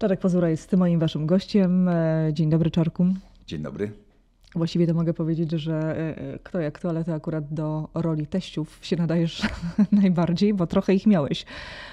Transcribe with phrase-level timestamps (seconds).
[0.00, 1.88] Czarek Pazura jest moim waszym gościem.
[1.88, 3.06] E, dzień dobry, Czarku.
[3.46, 3.92] Dzień dobry.
[4.54, 8.26] Właściwie to mogę powiedzieć, że e, e, kto jak to, ale ty akurat do roli
[8.26, 9.42] teściów się nadajesz
[10.02, 11.46] najbardziej, bo trochę ich miałeś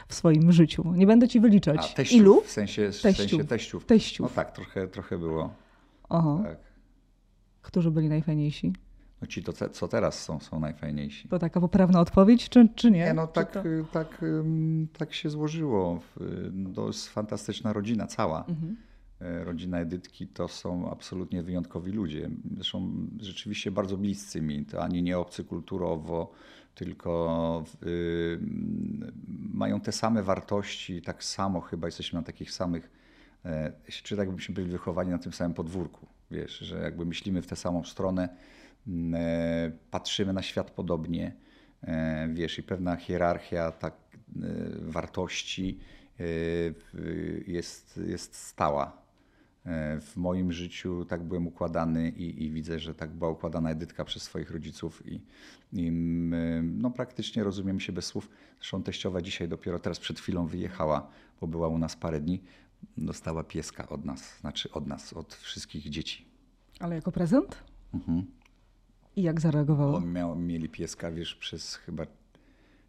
[0.07, 0.93] w swoim życiu.
[0.96, 1.91] Nie będę ci wyliczać.
[1.91, 2.41] A, teściów, Ilu?
[2.41, 3.29] W sensie, w Teściów.
[3.29, 3.86] sensie teściów.
[3.86, 4.29] Teściów.
[4.29, 5.54] No tak, trochę, trochę było.
[6.10, 6.42] Oho.
[6.43, 6.57] Tak.
[7.61, 8.74] Którzy byli najfajniejsi?
[9.21, 11.27] No ci, to, co teraz są, są najfajniejsi.
[11.27, 13.00] To taka poprawna odpowiedź, czy, czy nie?
[13.05, 14.25] Nie, no Czy tak, to- y, tak,
[14.97, 16.00] tak się złożyło.
[16.21, 16.23] Y,
[16.54, 18.45] no To jest fantastyczna rodzina cała.
[18.45, 18.78] Mhm.
[19.21, 22.29] E, Rodzina Edytki to są absolutnie wyjątkowi ludzie.
[22.56, 24.65] Zresztą rzeczywiście bardzo bliscy mi.
[24.65, 26.31] To ani nie obcy kulturowo,
[26.75, 28.39] tylko y,
[29.54, 32.89] mają te same wartości, tak samo chyba jesteśmy na takich samych,
[33.45, 33.72] e,
[34.03, 36.08] czy tak jakbyśmy byli wychowani na tym samym podwórku.
[36.31, 38.30] Wiesz, że jakby myślimy w tę samą stronę,
[39.91, 41.33] patrzymy na świat podobnie,
[41.83, 44.47] e, wiesz, i pewna hierarchia tak, e,
[44.81, 45.80] wartości
[46.19, 46.23] e,
[47.52, 49.02] jest, jest stała.
[49.66, 54.06] E, W moim życiu tak byłem układany i, i widzę, że tak była układana Edytka
[54.06, 55.22] przez swoich rodziców i,
[55.73, 58.30] i mm, no, praktycznie rozumiemy się bez słów.
[58.59, 61.09] Zresztą teściowa dzisiaj dopiero teraz przed chwilą wyjechała,
[61.42, 62.44] bo była u nas parę dni.
[62.97, 66.25] Dostała pieska od nas, znaczy od nas, od wszystkich dzieci.
[66.80, 67.64] Ale jako prezent?
[67.94, 68.25] Mhm.
[69.18, 69.92] I jak zareagowała?
[69.92, 72.06] Bo miał, mieli pieska, wiesz, przez chyba,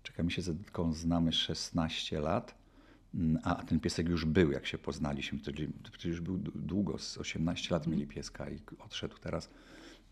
[0.03, 2.55] czekaj, my się z Edytką znamy 16 lat,
[3.15, 5.69] mm, a ten piesek już był, jak się poznaliśmy, wtedy
[6.05, 9.51] już był długo, z 18 lat mieli pieska i odszedł teraz.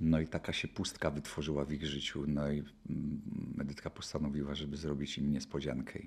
[0.00, 4.76] No i taka się pustka wytworzyła w ich życiu, no i mm, Edytka postanowiła, żeby
[4.76, 5.98] zrobić im niespodziankę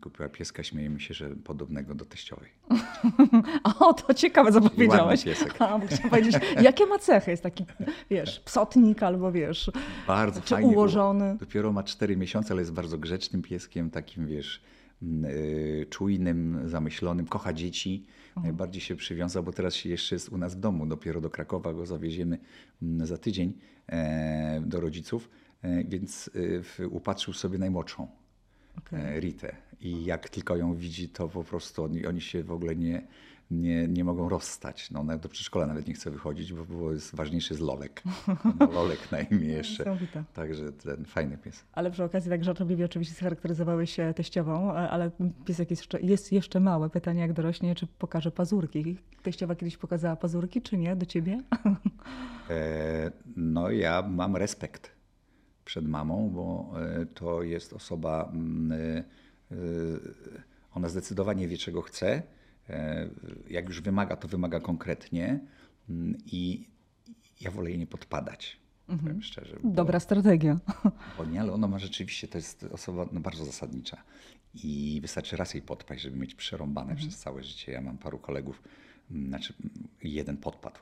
[0.00, 2.50] kupiła pieska, śmiejemy się, że podobnego do teściowej.
[3.80, 5.24] O, to ciekawe, co powiedziałeś.
[5.24, 5.50] piesek.
[5.50, 7.30] A, chciałam powiedzieć, jakie ma cechy?
[7.30, 7.64] Jest taki,
[8.10, 9.70] wiesz, psotnik albo wiesz,
[10.06, 10.80] Bardzo czy fajnie było.
[10.82, 11.36] ułożony.
[11.40, 14.62] Dopiero ma 4 miesiące, ale jest bardzo grzecznym pieskiem, takim wiesz,
[15.02, 18.06] mm, y, czujnym, zamyślonym, kocha dzieci.
[18.42, 20.86] Najbardziej się przywiązał, bo teraz się jeszcze jest u nas w domu.
[20.86, 22.38] Dopiero do Krakowa go zawieziemy
[22.82, 23.58] mm, za tydzień
[23.88, 25.30] e, do rodziców,
[25.62, 26.30] e, więc
[26.80, 28.08] y, upatrzył sobie najmłodszą.
[28.92, 29.56] e, Ritę.
[29.80, 33.06] I jak tylko ją widzi, to po prostu oni, oni się w ogóle nie,
[33.50, 34.90] nie, nie mogą rozstać.
[34.90, 38.02] No, ona do przedszkola nawet nie chce wychodzić, bo, bo jest ważniejszy z Lolek.
[38.60, 39.96] Ma Lolek na imię jeszcze.
[40.34, 41.64] Także ten fajny pies.
[41.72, 45.10] Ale przy okazji tak żartobliwie oczywiście scharakteryzowałeś się teściową, e, ale
[45.44, 46.90] piesek jest jeszcze, jest jeszcze mały.
[46.90, 48.96] Pytanie jak dorośnie, czy pokaże pazurki.
[49.22, 51.42] Teściowa kiedyś pokazała pazurki, czy nie, do ciebie?
[52.50, 54.90] E, no ja mam respekt
[55.64, 59.04] przed mamą, bo e, to jest osoba, mm, e,
[60.74, 62.22] ona zdecydowanie wie, czego chce.
[62.70, 63.08] E,
[63.50, 65.40] Jak już wymaga, to wymaga konkretnie
[65.88, 66.68] mm, i
[67.40, 68.56] ja wolę jej nie podpadać,
[68.86, 69.56] powiem szczerze.
[69.62, 70.58] bo- Dobra strategia.
[71.18, 74.02] Bo nie, ale ona ma rzeczywiście, to jest osoba no, bardzo zasadnicza.
[74.54, 77.72] I wystarczy raz jej podpaść, żeby mieć przerąbane przez całe życie.
[77.72, 78.62] Ja mam paru kolegów,
[79.10, 79.70] m, znaczy m,
[80.02, 80.78] jeden podpadł.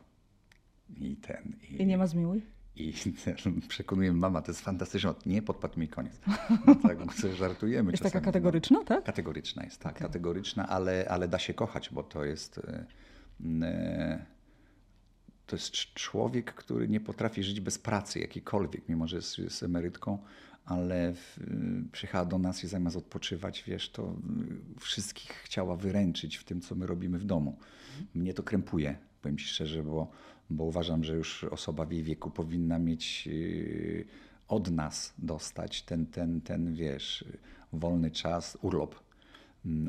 [1.01, 1.57] I ten.
[1.79, 2.43] I nie ma zmiłuj?
[2.77, 2.93] I
[3.69, 5.15] przekonuje mama, to jest fantastyczne.
[5.27, 6.21] Nie podpadł mi koniec.
[6.67, 6.99] No tak,
[7.37, 8.13] żartujemy Jest czasami.
[8.13, 8.25] taka no.
[8.33, 9.05] kategoryczna, tak?
[9.05, 12.59] Kategoryczna jest, tak, kategoryczna, ale, ale da się kochać, bo to jest.
[12.59, 12.87] e,
[13.63, 14.27] e,
[15.47, 19.63] To jest cz- człowiek, który nie potrafi żyć bez pracy jakiejkolwiek, mimo że jest, jest
[19.63, 20.19] emerytką,
[20.65, 21.39] ale w,
[21.93, 24.17] przyjechała do nas i zamiast odpoczywać, wiesz, to
[24.81, 27.59] wszystkich chciała wyręczyć w tym, co my robimy w domu.
[28.15, 30.11] Mnie to krępuje, powiem Ci szczerze, bo,
[30.51, 34.05] bo uważam, że już osoba w jej wieku powinna mieć y,
[34.49, 37.25] od nas dostać ten, ten, ten, wiesz,
[37.73, 39.12] wolny czas, urlop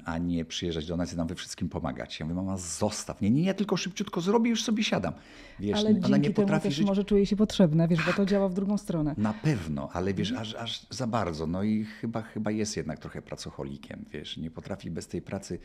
[0.06, 2.20] a nie przyjeżdżać do nas i nam we wszystkim pomagać.
[2.20, 3.22] Ja mówię, mama, zostaw.
[3.22, 5.14] Nie, nie, ja tylko szybciutko zrobię, już sobie siadam.
[5.60, 6.86] Wiesz, ale ona nie potrafi żyć.
[6.88, 9.16] może czuje się potrzebna, wiesz, bo to działa w drugą stronę.
[9.18, 10.42] Na pewno, ale wiesz, Mhm.
[10.48, 11.48] aż, aż za bardzo.
[11.48, 15.60] No i chyba, chyba jest jednak trochę pracocholikiem, wiesz, nie potrafi bez tej pracy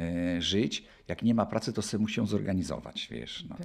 [0.00, 0.84] e, żyć.
[1.08, 3.44] Jak nie ma pracy, to sobie musi ją zorganizować, wiesz.
[3.50, 3.56] No.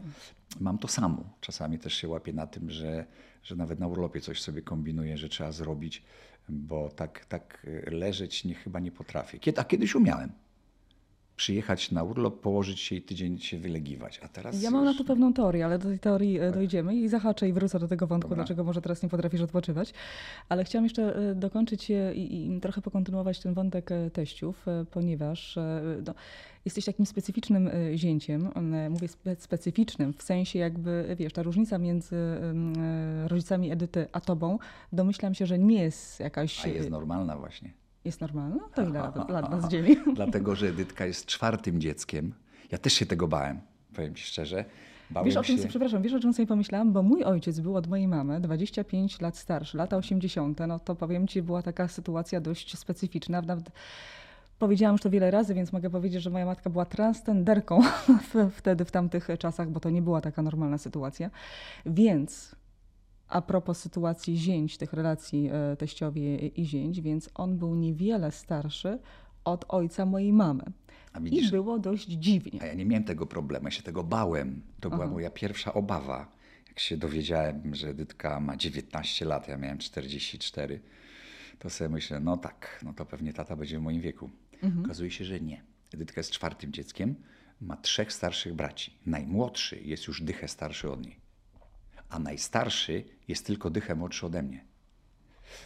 [0.59, 1.24] Mam to samo.
[1.41, 3.06] Czasami też się łapię na tym, że,
[3.44, 6.03] że nawet na urlopie coś sobie kombinuję, że trzeba zrobić,
[6.50, 9.40] bo tak, tak e, leżeć nie, chyba nie potrafię.
[9.40, 10.32] Kiedy, a kiedyś umiałem.
[11.37, 14.19] Przyjechać na urlop, położyć się i tydzień się wylegiwać.
[14.23, 17.07] A teraz Ja mam na to pewną teorię, ale do tej teorii e, dojdziemy i
[17.07, 18.43] zahaczę i wrócę do tego wątku, Dobra.
[18.43, 19.93] dlaczego może teraz nie potrafisz odpoczywać.
[20.49, 25.59] Ale chciałam jeszcze e, dokończyć i, i trochę pokontynuować ten wątek e, teściów, ponieważ
[26.05, 26.13] no,
[26.66, 28.49] jesteś takim specyficznym zięciem.
[28.55, 34.22] E, Mówię spe, specyficznym w sensie jakby, wiesz, ta różnica między e, rodzicami Edyty a
[34.22, 34.59] tobą,
[34.93, 36.66] domyślam się, że nie jest jakaś...
[36.66, 37.72] A jest normalna właśnie.
[38.05, 38.59] Jest normalna?
[38.76, 39.97] To ile lat, lat nas dzieli?
[40.16, 42.34] Dlatego, że Edytka jest czwartym dzieckiem.
[42.72, 43.59] Ja też się tego bałem,
[43.96, 44.66] powiem ci szczerze.
[45.09, 45.67] Bałem Wiesz o czym, się...
[45.67, 46.94] przepraszam, wiesz o czym sobie pomyślałam?
[46.94, 50.59] Bo mój ojciec był od mojej mamy 25 lat starszy, lata 80.
[50.67, 53.41] No to powiem ci, była taka sytuacja dość specyficzna.
[53.41, 53.72] Nawet
[54.59, 57.82] Powiedziałam już to wiele razy, więc mogę powiedzieć, że moja matka była transtenderką
[58.58, 61.29] wtedy, w tamtych czasach, bo to nie była taka normalna sytuacja.
[61.85, 62.55] Więc
[63.28, 69.00] a propos sytuacji zięć, tych relacji e, teściowie i zięć, więc on był niewiele starszy
[69.44, 70.64] od ojca mojej mamy.
[71.22, 72.62] Widzisz, I było dość dziwnie.
[72.62, 74.62] a ja nie miałem tego problemu, ja się tego bałem.
[74.79, 75.14] To była Aha.
[75.14, 76.32] moja pierwsza obawa.
[76.68, 80.79] Jak się dowiedziałem, że Edytka ma 19 lat, ja miałem 44,
[81.59, 84.29] to sobie myślę, no tak, no to pewnie tata będzie w moim wieku.
[84.64, 84.85] Mhm.
[84.85, 85.64] Okazuje się, że nie.
[85.94, 87.16] Edytka jest czwartym dzieckiem,
[87.62, 88.94] ma trzech starszych braci.
[89.06, 91.16] Najmłodszy jest już dychę starszy od niej,
[92.09, 94.65] a najstarszy jest tylko dychę młodszy ode mnie.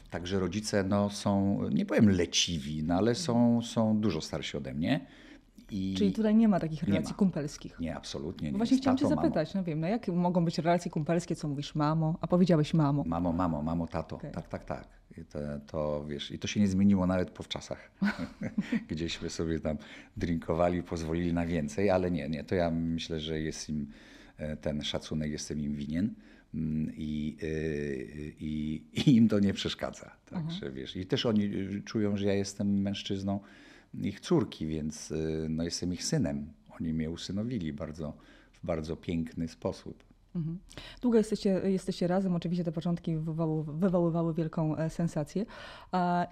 [0.10, 5.06] Także rodzice no, są, nie powiem leciwi, no, ale są, są dużo starsi ode mnie.
[5.72, 7.18] I Czyli tutaj nie ma takich Nie relacji ma.
[7.18, 7.80] kumpelskich.
[7.80, 8.52] Nie, absolutnie nie.
[8.52, 11.76] Bo Właśnie chciałam cię zapytać, no wiem, no jak mogą być relacje kumpelskie, co mówisz
[11.76, 13.04] mamo, a powiedziałeś mamo.
[13.06, 14.16] Mamo, mamo, mamo, tato.
[14.16, 14.32] Okej.
[14.32, 14.88] Tak, tak, tak.
[15.18, 17.92] I to, to wiesz, i to się nie zmieniło nawet po wczasach.
[18.90, 19.78] Gdzieśmy sobie tam
[20.18, 22.44] drinkowali, pozwolili na więcej, ale nie, nie.
[22.44, 23.92] To ja myślę, że jest im
[24.38, 26.14] e, ten szacunek, jestem im winien.
[26.54, 30.12] Mm, I, y, i, i im to nie przeszkadza.
[30.26, 33.40] Także wiesz, i też oni y, czują, że ja jestem mężczyzną
[34.02, 36.54] ich córki, więc y, no, jestem ich synem.
[36.80, 38.14] Oni mnie usynowili bardzo,
[38.54, 40.04] w bardzo piękny sposób.
[40.36, 40.60] Mhm.
[41.02, 45.46] Długo jesteście, jesteście razem, oczywiście te początki wywołały, wywoływały wielką e, sensację.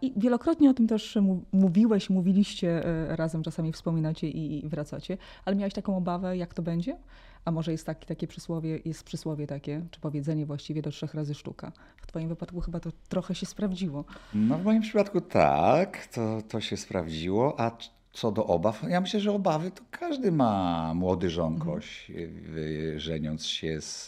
[0.02, 1.18] I wielokrotnie o tym też
[1.52, 6.62] mówiłeś, mówiliście e, razem, czasami wspominacie i, i wracacie, ale miałeś taką obawę, jak to
[6.62, 6.98] będzie?
[7.46, 11.34] A może jest taki, takie przysłowie, jest przysłowie takie, czy powiedzenie właściwie do trzech razy
[11.34, 11.72] sztuka.
[11.98, 14.06] W twoim wypadku chyba to trochę się sprawdziło.
[14.34, 17.78] No w moim przypadku tak, to, to się sprawdziło, a
[18.14, 23.82] co do obaw, ja myślę, że obawy to każdy ma młody żonkoś, y, żeniąc się
[23.82, 24.08] z,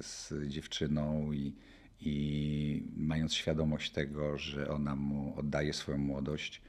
[0.00, 1.54] z dziewczyną i,
[2.00, 6.62] i mając świadomość tego, że ona mu oddaje swoją młodość,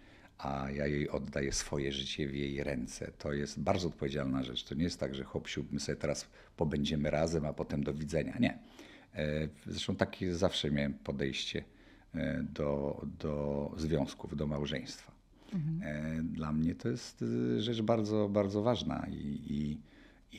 [0.44, 3.12] a ja jej oddaję swoje życie w jej ręce.
[3.18, 4.64] To jest bardzo odpowiedzialna rzecz.
[4.64, 6.28] To nie jest tak, że hopsiu, my sobie teraz
[6.58, 8.38] pobędziemy razem, a potem do widzenia.
[8.40, 8.60] Nie.
[9.16, 11.64] E, Zresztą takie zawsze miałem podejście
[12.16, 15.12] e, do, do związków, do małżeństwa.
[15.82, 17.26] E, Dla mnie to jest
[17.58, 19.16] rzecz bardzo, bardzo ważna i,
[19.50, 19.78] i,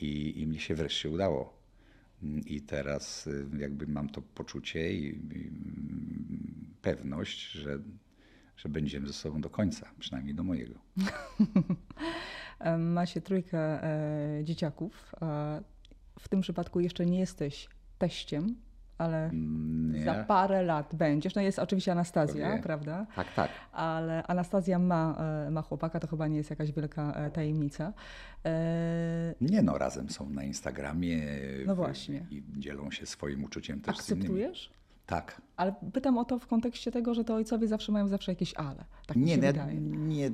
[0.05, 1.57] i, i mnie się wreszcie udało.
[2.23, 3.29] Mm, I teraz
[3.59, 7.79] jakby mam to poczucie i, i mm, pewność, że,
[8.57, 10.73] że będziemy ze sobą do końca, przynajmniej do mojego.
[12.79, 15.11] Macie trójkę e, dzieciaków.
[15.21, 15.61] E,
[16.19, 18.55] w tym przypadku jeszcze nie jesteś teściem,
[18.97, 20.03] ale Mm, Nie?
[20.03, 21.35] za parę lat będziesz.
[21.35, 23.05] No jest oczywiście Anastazja, prawda?
[23.15, 23.49] Tak, tak.
[23.71, 25.15] Ale Anastazja ma,
[25.47, 27.93] e, ma chłopaka, to chyba nie jest jakaś wielka e, tajemnica.
[28.45, 31.21] E, Nie no, razem są na Instagramie
[31.65, 32.25] No właśnie.
[32.31, 34.41] i dzielą się swoim uczuciem też z innymi.
[35.05, 35.41] Tak.
[35.55, 38.85] Ale pytam o to w kontekście tego, że to ojcowie zawsze mają zawsze jakieś ale.
[39.07, 40.31] Tak Nie, nie,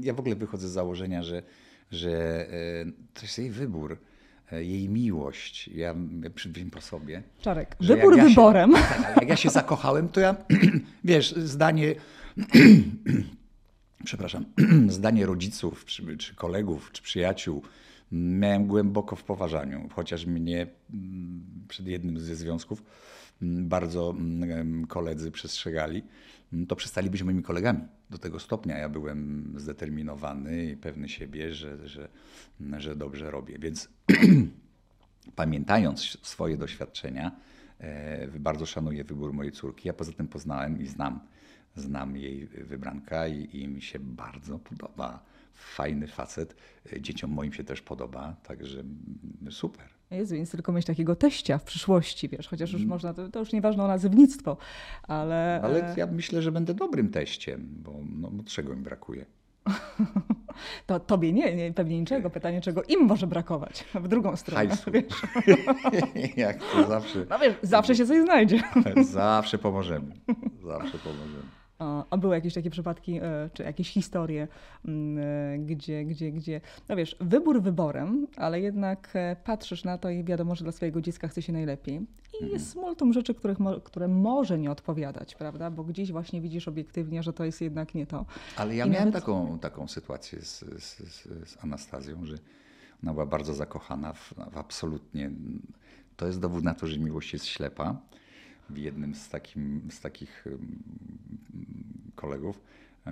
[0.00, 1.42] ja w ogóle wychodzę z założenia, że,
[1.90, 2.10] że
[2.50, 2.84] e,
[3.14, 3.98] to jest jej wybór,
[4.52, 5.68] e, jej miłość.
[5.68, 5.86] Ja
[6.22, 7.22] ja wiem po sobie.
[7.40, 8.76] Czarek, wybór jak ja wyborem.
[8.76, 10.36] Się, tak, jak ja się zakochałem, to ja,
[11.04, 11.94] wiesz, zdanie,
[14.04, 14.44] przepraszam,
[14.88, 17.62] zdanie rodziców, czy, czy kolegów, czy przyjaciół
[18.12, 22.82] miałem głęboko w poważaniu, chociaż mnie mm, przed jednym ze związków
[23.42, 24.14] bardzo
[24.88, 26.02] koledzy przestrzegali,
[26.68, 27.80] to przestali być moimi kolegami.
[28.10, 32.08] Do tego stopnia ja byłem zdeterminowany i pewny siebie, że, że,
[32.78, 33.58] że dobrze robię.
[33.58, 33.88] Więc
[35.36, 37.32] pamiętając swoje doświadczenia,
[37.78, 39.88] e, bardzo szanuję wybór mojej córki.
[39.88, 41.20] Ja poza tym poznałem i znam,
[41.76, 45.22] znam jej wybranka i, i mi się bardzo podoba.
[45.54, 46.56] Fajny facet.
[46.92, 48.84] E, Dzieciom moim się też podoba, także
[49.50, 49.99] super.
[50.10, 52.82] Jezu, więc tylko mieć takiego teścia w przyszłości, wiesz, chociaż Mm.
[52.82, 54.56] już można, to, to już nieważne o nazewnictwo,
[55.02, 55.60] ale...
[55.64, 59.26] Ale e, ja myślę, że będę dobrym teściem, bo no, no, czego mi brakuje.
[60.86, 62.30] To tobie nie, nie, pewnie niczego.
[62.30, 64.68] Pytanie, czego im może brakować w drugą stronę.
[64.68, 64.90] Hajsu.
[64.90, 65.04] Wiesz?
[66.36, 68.62] Jak to zawsze, No wiesz, zawsze się coś znajdzie.
[69.02, 70.14] zawsze pomożemy.
[70.62, 71.42] Zawsze pomożemy.
[71.80, 74.48] A, były jakieś takie przypadki, e, czy jakieś historie,
[74.84, 80.10] mm, e, gdzie, gdzie, gdzie, no wiesz, wybór wyborem, ale jednak e, patrzysz na to
[80.10, 82.00] i wiadomo, że dla swojego dziecka chce się najlepiej.
[82.40, 85.70] I jest multum rzeczy, których które może nie odpowiadać, prawda?
[85.70, 88.26] Bo gdzieś właśnie widzisz obiektywnie, że to jest jednak nie to.
[88.56, 92.34] Ale ja I miałem nawet- taką, taką sytuację z, z, z, z Anastazją, że
[93.02, 95.30] ona była bardzo zakochana w, w absolutnie.
[96.16, 97.96] To jest dowód na to, że miłość jest ślepa.
[98.70, 100.44] W jednym z, takim, z takich
[102.14, 102.62] kolegów,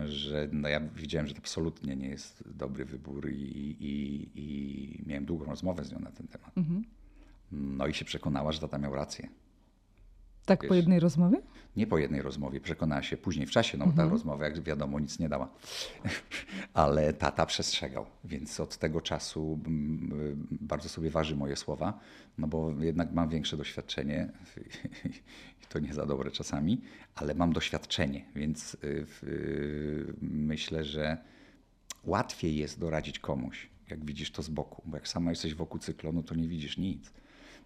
[0.04, 5.24] że no ja widziałem, że to absolutnie nie jest dobry wybór i, i, i miałem
[5.24, 6.58] długą rozmowę z nią na ten temat.
[6.58, 6.84] Mhm.
[7.52, 9.28] No i się przekonała, że tata miał rację.
[10.48, 11.38] Tak Wiesz, po jednej rozmowie?
[11.76, 15.00] Nie po jednej rozmowie, przekonała się później w czasie, no bo ta rozmowa, jak wiadomo,
[15.00, 15.48] nic nie dała.
[16.74, 21.98] Ale tata przestrzegał, więc od tego czasu mm, y, bardzo sobie waży moje słowa,
[22.38, 24.32] no bo jednak mam większe doświadczenie
[25.62, 26.80] i to nie za dobre czasami,
[27.14, 31.18] ale mam doświadczenie, więc y, y, myślę, że
[32.04, 36.22] łatwiej jest doradzić komuś, jak widzisz to z boku, bo jak sama jesteś wokół cyklonu,
[36.22, 37.10] to nie widzisz nic.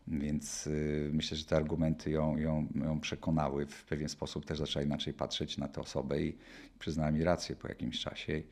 [0.08, 3.66] Więc y, myślę, że te argumenty ją, ją, ją przekonały.
[3.66, 6.36] W pewien sposób też zaczęła inaczej patrzeć na tę osobę i
[6.78, 8.42] przyznała mi rację po jakimś czasie,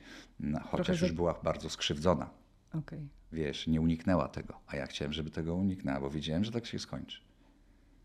[0.40, 2.30] no, chociaż za- już była bardzo skrzywdzona.
[2.74, 3.08] Okej.
[3.32, 6.78] Wiesz, nie uniknęła tego, a ja chciałem, żeby tego uniknęła, bo wiedziałem, że tak się
[6.78, 7.20] skończy.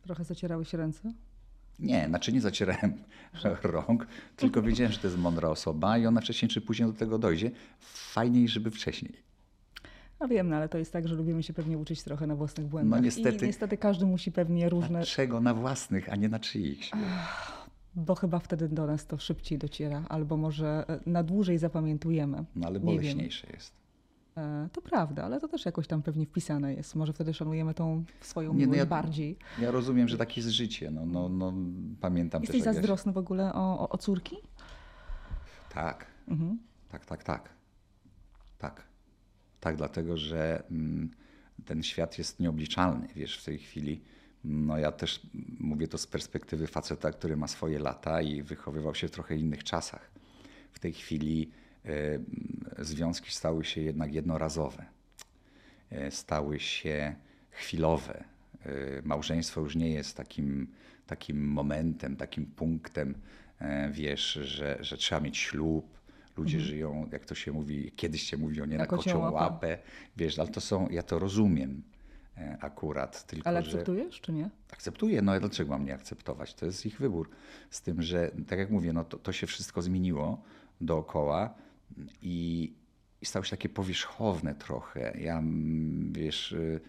[0.02, 1.14] Trochę zacierały się ręce?
[1.80, 2.94] Nie, znaczy nie zacierałem
[3.64, 7.18] rąk, tylko wiedziałem, że to jest mądra osoba i ona wcześniej czy później do tego
[7.20, 7.52] dojdzie.
[7.80, 9.25] Fajniej, żeby wcześniej.
[10.20, 12.68] No wiem, no ale to jest tak, że lubimy się pewnie uczyć trochę na własnych
[12.68, 13.00] błędach.
[13.00, 13.46] No niestety.
[13.46, 16.92] I niestety każdy musi pewnie różne, Dlaczego na własnych, a nie na czyichś?
[17.98, 22.46] bo chyba wtedy do nas to szybciej dociera, albo może e, na dłużej zapamiętujemy.
[22.56, 23.74] No ale boleśniejsze jest.
[24.38, 26.96] E, To prawda, ale to też jakoś tam pewnie wpisane jest.
[26.96, 29.38] Może wtedy szanujemy tą swoją Nie, no ja- bardziej.
[29.60, 30.92] Ja rozumiem, że takie jest życie.
[30.92, 31.54] No, no, no,
[32.02, 32.70] pamiętam Jesteś też.
[32.70, 34.36] się- zazdrosny w ogóle o, o, o córki?
[35.74, 36.60] Tak, Mhm.
[36.90, 37.50] tak, tak, tak.
[38.60, 38.84] Tak.
[39.66, 41.12] Tak, dlatego że mm,
[41.66, 44.02] ten świat jest nieobliczalny, wiesz, w tej chwili.
[44.44, 45.22] No ja też
[45.60, 49.64] mówię to z perspektywy faceta, który ma swoje lata i wychowywał się w trochę innych
[49.64, 50.12] czasach.
[50.72, 51.52] W tej chwili
[51.86, 52.26] e, mm,
[52.80, 54.86] związki stały się jednak jednorazowe.
[55.92, 57.16] E, stały się
[57.52, 58.24] chwilowe.
[58.66, 58.70] E,
[59.04, 60.68] Małżeństwo już nie jest takim,
[61.08, 63.16] takim momentem, takim punktem,
[63.92, 65.98] wiesz, że, że trzeba mieć ślub.
[66.38, 69.78] Ludzie żyją, jak to się mówi, kiedyś się mówiło, nie na, Na kocią kocią łapę.
[70.18, 71.84] Wiesz, ale to są, ja to rozumiem
[72.38, 73.28] e, akurat.
[73.28, 74.50] Tylko, Ale że akceptujesz, czy nie?
[74.72, 76.54] akceptuję, no a dlaczego mam nie akceptować?
[76.54, 77.30] To jest ich wybór.
[77.70, 80.42] Z tym, że tak jak mówię, no to, to się wszystko zmieniło
[80.82, 81.56] dookoła
[82.22, 82.74] i,
[83.22, 85.18] i stało się takie powierzchowne trochę.
[85.20, 85.44] Ja,
[86.12, 86.80] wiesz, y,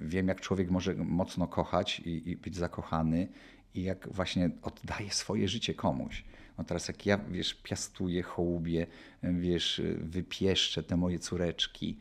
[0.00, 3.28] wiem jak człowiek może mocno kochać i, i być zakochany
[3.74, 6.24] i jak właśnie oddaje swoje życie komuś.
[6.58, 8.86] No teraz jak ja, wiesz, piastuję, hołubię,
[9.22, 11.96] wiesz, wypieszczę te moje córeczki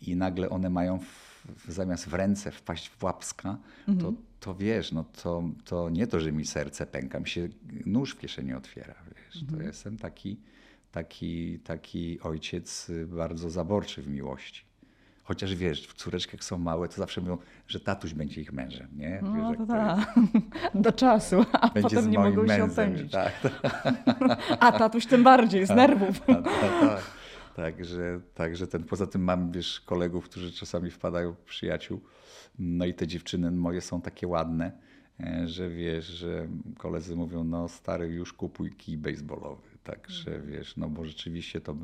[0.00, 3.58] i nagle one mają w, zamiast w ręce wpaść w łapska,
[4.00, 7.48] to, to wiesz, no to, to nie to, że mi serce pęka, mi się
[7.86, 9.44] nóż w kieszeni otwiera, wiesz.
[9.50, 10.40] To jestem taki,
[10.92, 14.62] taki, taki ojciec bardzo zaborczy w miłości.
[15.24, 17.38] Chociaż wiesz, córeczki jak są małe, to zawsze mówią,
[17.68, 19.08] że tatuś będzie ich mężem, nie?
[19.10, 19.68] Wiesz, No jest.
[19.68, 20.14] tak.
[20.74, 23.12] Do czasu, a Będzie potem nie mogą się mężem, opędzić.
[23.12, 23.96] Tak, tak.
[24.60, 26.20] A tatuś tym bardziej, z nerwów.
[26.20, 27.02] Tak, tak, tak.
[27.56, 32.00] Także, także ten, poza tym mam, wiesz, kolegów, którzy czasami wpadają przyjaciół.
[32.58, 34.72] No i te dziewczyny moje są takie ładne,
[35.20, 36.48] e, że wiesz, że
[36.78, 39.68] koledzy mówią, no stary, już kupuj kij baseballowy.
[39.84, 41.76] Także wiesz, no bo rzeczywiście to,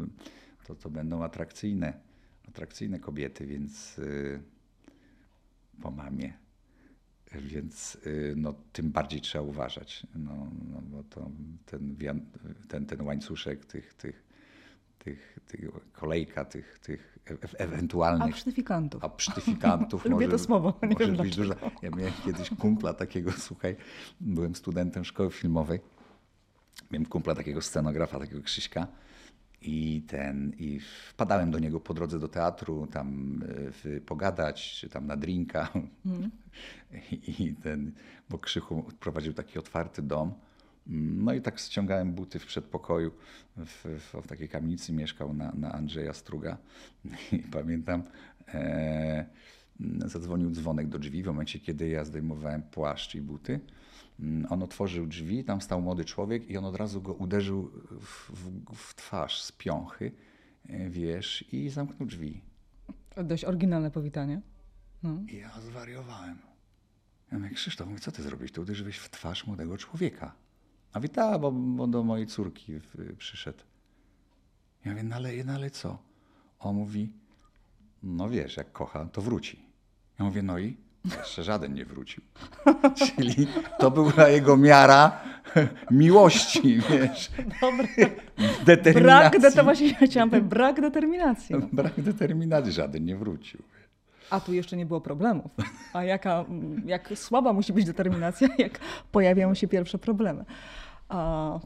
[0.67, 1.93] to, to będą atrakcyjne,
[2.49, 4.43] atrakcyjne kobiety, więc y,
[5.83, 6.33] po mamie.
[7.35, 11.31] Więc y, no, tym bardziej trzeba uważać, no, no bo to
[11.67, 11.97] ten,
[12.69, 14.25] ten, ten łańcuszek tych, tych,
[14.99, 19.05] tych, tych kolejka, tych, tych e- e- ewentualnych Absztyfikantów.
[19.05, 20.05] absztyfikantów.
[20.11, 21.37] Lubię może, to słowo, nie może wiem być.
[21.83, 23.77] Ja miałem kiedyś kumpla takiego, słuchaj,
[24.21, 25.81] byłem studentem szkoły filmowej.
[26.91, 28.87] Miałem kumpla takiego scenografa, takiego Krzyśka.
[29.63, 35.07] I ten, i wpadałem do niego po drodze do teatru, tam w, pogadać, czy tam
[35.07, 35.69] na drinka.
[37.39, 37.93] I ten,
[38.31, 40.33] bo Krzychu prowadził taki otwarty dom.
[40.87, 43.13] No i tak ściągałem buty w przedpokoju.
[43.57, 46.59] W, w, w takiej kamienicy mieszkał na, na Andrzeja Struga.
[47.33, 48.03] I pamiętam,
[48.55, 49.27] e,
[50.07, 53.61] zadzwonił dzwonek do drzwi w momencie, kiedy ja zdejmowałem płaszcz i buty.
[54.21, 57.71] Mm, On otworzył drzwi, tam stał młody człowiek i on od razu go uderzył
[58.01, 60.13] w, w, w twarz z piąchy,
[60.69, 62.41] e, wiesz, i zamknął drzwi.
[63.25, 64.41] Dość oryginalne powitanie.
[65.03, 65.23] No.
[65.29, 66.39] I ja zwariowałem.
[67.33, 68.53] Ja mówię, Krzysztof, mówię, co ty zrobiłeś?
[68.53, 70.35] To uderzyłeś w twarz młodego człowieka.
[70.93, 73.59] A mówię, tak, bo, bo do mojej córki w, przyszedł.
[74.85, 75.99] Ja mówię, no ale, no ale co?
[76.59, 77.13] On mówi,
[78.03, 79.63] no wiesz, jak kocha, to wróci.
[80.19, 80.77] Ja mówię, no i?
[81.19, 82.23] Jeszcze żaden nie wrócił.
[82.95, 83.47] Czyli
[83.79, 85.21] to była jego miara
[85.91, 87.89] miłości, wiesz, Dobry.
[88.65, 89.03] determinacji.
[89.03, 91.57] Brak, de- to właśnie chciałam powiedzieć, brak determinacji.
[91.73, 93.63] Brak determinacji, żaden nie wrócił.
[94.31, 95.51] A tu jeszcze nie było problemów.
[95.93, 96.45] A jaka,
[96.85, 98.79] jak słaba musi być determinacja, jak
[99.13, 100.45] pojawiają się pierwsze problemy.
[101.09, 101.59] A,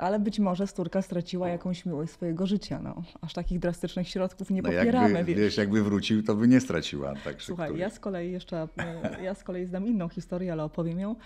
[0.00, 2.80] ale być może Sturka straciła jakąś miłość swojego życia.
[2.82, 3.02] No.
[3.20, 5.14] Aż takich drastycznych środków nie No popieramy.
[5.14, 5.40] jakby, wiesz.
[5.40, 7.14] wiesz, jakby wrócił, to by nie straciła.
[7.24, 11.00] Tak, Słuchaj, ja z kolei jeszcze, e, ja z kolei znam inną historię, ale opowiem
[11.00, 11.16] ją.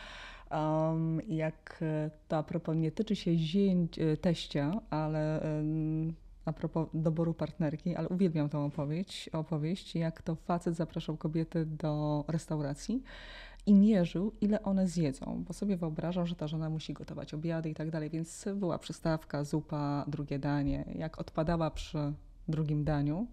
[0.50, 6.14] Um, jak e, to a propos nie tyczy się e, teścia, ale um,
[6.44, 12.24] a propos doboru partnerki, ale uwielbiam tą opowieść, opowieść, jak to facet zapraszał kobiety do
[12.28, 13.02] restauracji
[13.66, 17.74] i mierzył, ile one zjedzą, bo sobie wyobrażał, że ta żona musi gotować obiady i
[17.74, 20.84] tak dalej, więc była przystawka, zupa, drugie danie.
[20.94, 22.12] Jak odpadała przy
[22.48, 23.26] drugim daniu,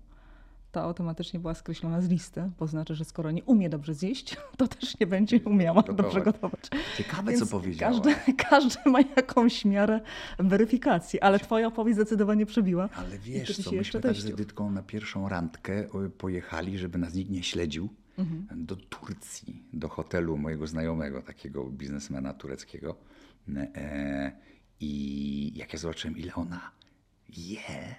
[0.71, 4.67] to automatycznie była skreślona z listy, bo znaczy, że skoro nie umie dobrze zjeść, to
[4.67, 6.05] też nie będzie umiała gotować.
[6.05, 6.69] dobrze gotować.
[6.97, 7.91] Ciekawe, Więc co powiedziała.
[7.91, 8.15] Każdy,
[8.49, 10.01] każdy ma jakąś miarę
[10.39, 12.89] weryfikacji, ale twoja opowieść zdecydowanie przebiła.
[12.95, 15.83] Ale wiesz co, myśmy tak z Edytką na pierwszą randkę
[16.17, 17.89] pojechali, żeby nas nikt nie śledził,
[18.19, 18.65] mhm.
[18.65, 22.95] do Turcji, do hotelu mojego znajomego, takiego biznesmena tureckiego.
[23.75, 24.31] E,
[24.79, 26.71] I jak ja zobaczyłem, ile ona
[27.37, 27.53] je.
[27.53, 27.95] Yeah.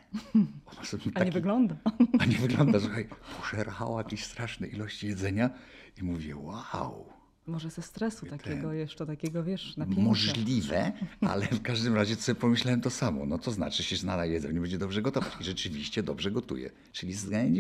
[1.15, 1.77] A nie wygląda.
[2.19, 3.09] A nie wygląda, słuchaj,
[3.41, 5.51] pożerała jakieś straszne ilości jedzenia
[6.01, 7.20] i mówię, wow.
[7.51, 10.03] Może ze stresu Ten, takiego jeszcze, takiego wiesz, napięcia.
[10.03, 13.27] Możliwe, ale w każdym razie sobie pomyślałem to samo.
[13.27, 15.37] No to znaczy się, na jedzeniu będzie dobrze gotować.
[15.41, 16.71] I rzeczywiście dobrze gotuje.
[16.93, 17.15] Czyli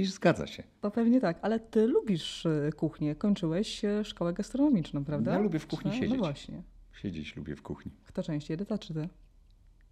[0.06, 0.62] zgadza się.
[0.80, 3.14] To pewnie tak, ale ty lubisz y, kuchnię.
[3.14, 5.32] Kończyłeś y, szkołę gastronomiczną, prawda?
[5.32, 6.10] Ja lubię w kuchni no, siedzieć.
[6.10, 6.62] No właśnie.
[7.02, 7.92] Siedzieć lubię w kuchni.
[8.04, 9.08] Kto częściej, Edyta czy ty?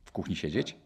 [0.04, 0.76] W kuchni siedzieć?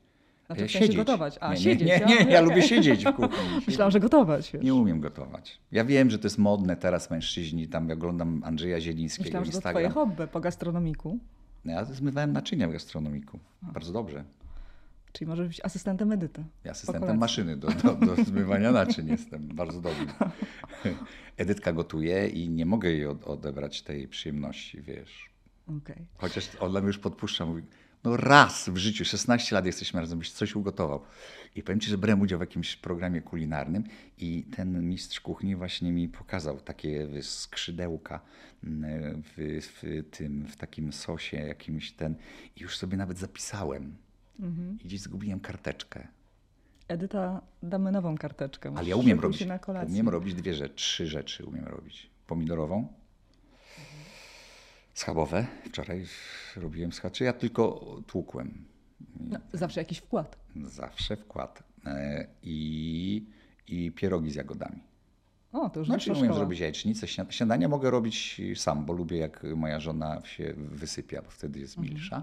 [0.46, 0.96] Znaczy, siedzieć.
[0.96, 1.38] gotować.
[1.40, 1.88] A, nie, siedzieć.
[1.88, 3.38] Nie, nie, nie, ja lubię siedzieć w kuchni.
[3.68, 4.52] Myślałam, że gotować.
[4.52, 4.62] Wiesz.
[4.62, 5.58] Nie umiem gotować.
[5.72, 7.68] Ja wiem, że to jest modne teraz mężczyźni.
[7.68, 11.18] Tam oglądam Andrzeja Zielińskiego Myślałam, że to twoje hobby po gastronomiku.
[11.64, 13.38] No, ja zmywałem naczynia w gastronomiku.
[13.62, 14.25] Bardzo dobrze.
[15.12, 16.44] Czyli możesz być asystentem Edyty.
[16.64, 19.49] Ja asystentem maszyny do, do, do zmywania naczyń jestem.
[19.49, 20.06] Bardzo dobry.
[21.37, 25.30] Edytka gotuje i nie mogę jej odebrać tej przyjemności, wiesz.
[25.66, 26.06] Okay.
[26.16, 27.62] Chociaż ona mi już podpuszcza, mówi,
[28.04, 31.02] no raz w życiu, 16 lat jesteśmy razem, byś coś ugotował.
[31.56, 33.85] I powiem Ci, że brałem udział w jakimś programie kulinarnym
[34.18, 38.21] i ten mistrz kuchni właśnie mi pokazał takie skrzydełka
[38.64, 42.14] mm, w, w tym, w takim sosie jakimś ten
[42.56, 43.97] i już sobie nawet zapisałem.
[44.40, 44.78] Mhm.
[44.80, 46.09] I gdzieś zgubiłem karteczkę.
[46.88, 48.72] Edyta, damy nową karteczkę.
[48.77, 49.46] Ale ja umiem robić,
[49.88, 52.11] umiem robić dwie rzeczy, trzy rzeczy umiem robić.
[52.27, 52.88] Pomidorową,
[54.94, 55.46] Schabowe.
[55.64, 56.05] Wczoraj
[56.57, 57.12] robiłem schab.
[57.12, 58.64] Czy ja tylko tłukłem.
[59.20, 60.37] No, zawsze jakiś wkład.
[60.57, 61.62] Zawsze wkład.
[61.87, 63.26] E, I,
[63.68, 64.83] i pierogi z jagodami.
[65.52, 67.07] O, to już Znaczy umiem zrobić jajecznicę.
[67.31, 71.94] Śniadania mogę robić sam, bo lubię jak moja żona się wysypia, bo wtedy jest mhm.
[71.94, 72.22] milsza.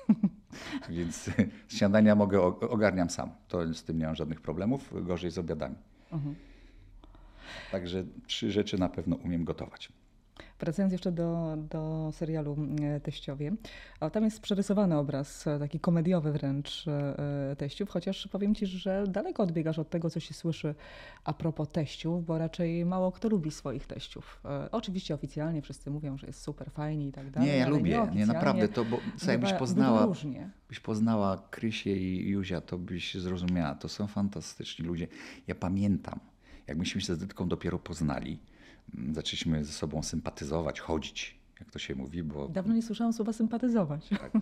[0.90, 1.30] Więc
[1.68, 3.30] śniadania mogę, ogarniam sam.
[3.48, 5.06] To z tym nie mam żadnych problemów.
[5.06, 5.76] Gorzej z obiadami.
[6.12, 6.34] Mhm.
[7.72, 9.92] Także trzy rzeczy na pewno umiem gotować.
[10.60, 13.52] Wracając jeszcze do, do serialu e, Teściowie,
[14.12, 19.42] tam jest przerysowany obraz, e, taki komediowy wręcz e, teściów, chociaż powiem Ci, że daleko
[19.42, 20.74] odbiegasz od tego, co się słyszy
[21.24, 24.42] a propos teściów, bo raczej mało kto lubi swoich teściów.
[24.72, 27.48] Oczywiście oficjalnie wszyscy mówią, że jest super fajnie i tak dalej.
[27.48, 30.08] Nie, ja lubię, nie naprawdę, to bo sobie byś poznała,
[30.68, 35.08] byś poznała Krysię i Juzia, to byś zrozumiała, to są fantastyczni ludzie.
[35.46, 36.20] Ja pamiętam,
[36.66, 38.38] jak myśmy się z Dytką dopiero poznali,
[39.12, 42.48] zaczęliśmy ze sobą sympatyzować, chodzić, jak to się mówi, bo...
[42.48, 44.08] Dawno nie słyszałam słowa sympatyzować.
[44.08, 44.32] Tak,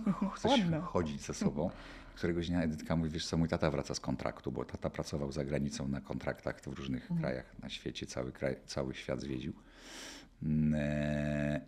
[0.92, 1.70] chodzić ze sobą.
[2.14, 5.44] Któregoś dnia Edytka mówi, wiesz co, mój tata wraca z kontraktu, bo tata pracował za
[5.44, 7.20] granicą na kontraktach w różnych mhm.
[7.20, 9.52] krajach na świecie, cały, kraj, cały świat zwiedził.
[10.42, 11.60] Mm, e,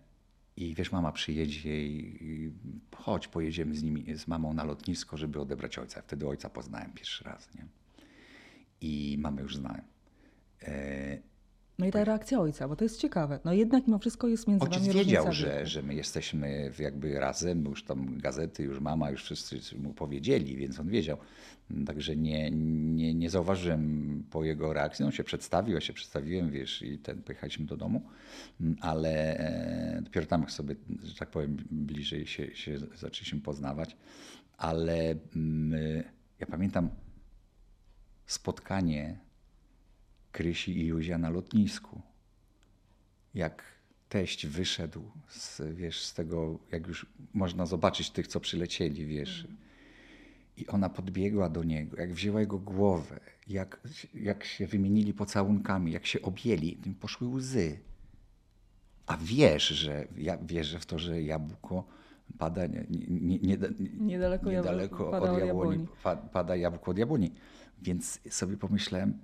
[0.56, 2.52] I wiesz, mama przyjedzie i
[2.96, 6.02] chodź, pojedziemy z nimi, z mamą na lotnisko, żeby odebrać ojca.
[6.02, 7.66] Wtedy ojca poznałem pierwszy raz, nie?
[8.80, 9.82] I mamy już znałem.
[11.78, 13.40] No i ta reakcja ojca, bo to jest ciekawe.
[13.44, 17.84] No jednak mimo wszystko jest między Ojciec wiedział, że, że my jesteśmy jakby razem, już
[17.84, 21.18] tam gazety, już mama, już wszyscy mu powiedzieli, więc on wiedział.
[21.86, 25.04] Także nie, nie, nie zauważyłem po jego reakcji.
[25.04, 28.02] On się przedstawił, ja się przedstawiłem, wiesz, i ten, pojechaliśmy do domu,
[28.80, 33.96] ale e, dopiero tam sobie, że tak powiem, bliżej się, się zaczęliśmy poznawać.
[34.56, 35.14] Ale
[36.40, 36.90] ja pamiętam
[38.26, 39.25] spotkanie
[40.36, 42.00] Krysi i Józia na lotnisku.
[43.34, 43.62] Jak
[44.08, 49.48] teść wyszedł z, wiesz, z tego, jak już można zobaczyć tych, co przylecieli, wiesz.
[50.56, 53.80] I ona podbiegła do niego, jak wzięła jego głowę, jak,
[54.14, 57.78] jak się wymienili pocałunkami, jak się objęli, poszły łzy.
[59.06, 61.84] A wiesz, że ja wierzę w to, że jabłko
[62.38, 63.58] pada nie, nie, nie,
[64.00, 65.86] niedaleko, niedaleko od jabłoni,
[66.32, 67.32] pada jabłko od jabłoni.
[67.82, 69.18] Więc sobie pomyślałem,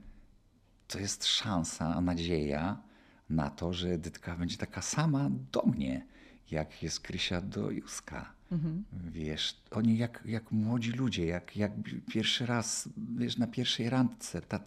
[0.89, 2.83] to jest szansa, nadzieja
[3.31, 6.07] na to, że Edytka będzie taka sama do mnie,
[6.51, 8.33] jak jest Krysia do Juska.
[8.53, 8.85] Mhm.
[9.11, 11.73] Wiesz, oni jak, jak młodzi ludzie, jak, jak
[12.09, 14.63] pierwszy raz, wiesz, na pierwszej randce, tak,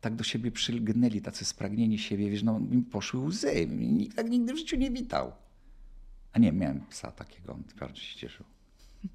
[0.00, 3.66] tak do siebie przylgnęli, tacy spragnieni siebie, wiesz, no mi poszły łzy.
[3.66, 5.32] Nikt tak nigdy w życiu nie witał.
[6.32, 8.46] A nie, miałem psa takiego, on bardzo się cieszył.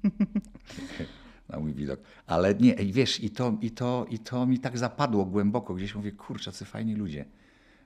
[1.48, 2.00] na mój widok.
[2.26, 5.74] Ale nie, i wiesz, i to, i, to, i to mi tak zapadło głęboko.
[5.74, 7.24] Gdzieś mówię, kurczę, co fajni ludzie,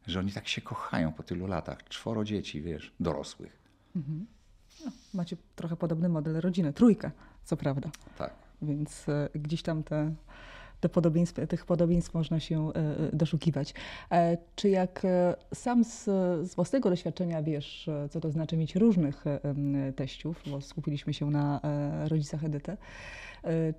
[0.06, 1.84] że oni tak się kochają po tylu latach.
[1.84, 3.58] Czworo dzieci, wiesz, dorosłych.
[4.84, 7.10] No, macie trochę podobny model rodziny, trójkę,
[7.44, 7.90] co prawda.
[8.18, 8.34] Tak.
[8.62, 10.14] Więc e, gdzieś tam te,
[10.80, 13.74] te podobieństw, tych podobieństw można się e, doszukiwać.
[14.12, 15.02] E, Czy jak
[15.54, 16.04] sam z,
[16.50, 21.60] z własnego doświadczenia wiesz, co to znaczy mieć różnych em, teściów, bo skupiliśmy się na
[22.08, 22.76] rodzicach Edyty,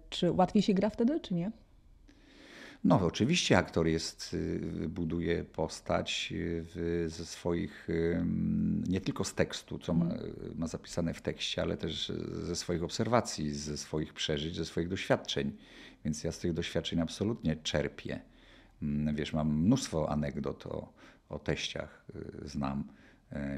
[0.09, 1.51] czy łatwiej się gra wtedy, czy nie?
[2.83, 7.87] No, oczywiście aktor jest, y, buduje postać y, w, ze swoich,
[8.87, 10.05] nie tylko z tekstu, co ma,
[10.55, 12.11] ma zapisane w tekście, ale też
[12.43, 15.51] ze swoich obserwacji, ze swoich przeżyć, ze swoich doświadczeń.
[16.05, 18.19] Więc ja z tych doświadczeń absolutnie czerpię.
[18.81, 20.93] Mm, Wiesz, mam mnóstwo anegdot o,
[21.29, 22.83] o teściach, y, znam,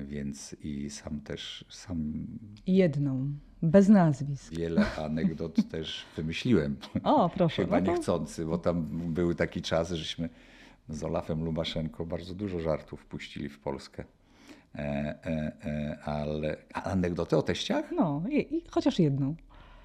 [0.05, 2.27] więc i sam też, sam
[2.67, 4.53] Jedną, bez nazwisk.
[4.55, 6.75] wiele anegdot też wymyśliłem.
[7.03, 7.61] O, proszę.
[7.63, 10.29] Chyba no to- niechcący, bo tam były takie czasy, żeśmy
[10.89, 14.03] z Olafem Lubaszenko bardzo dużo żartów puścili w Polskę.
[14.75, 17.91] E, e, e, ale a anegdotę o teściach?
[17.91, 19.35] No, i, i chociaż jedną.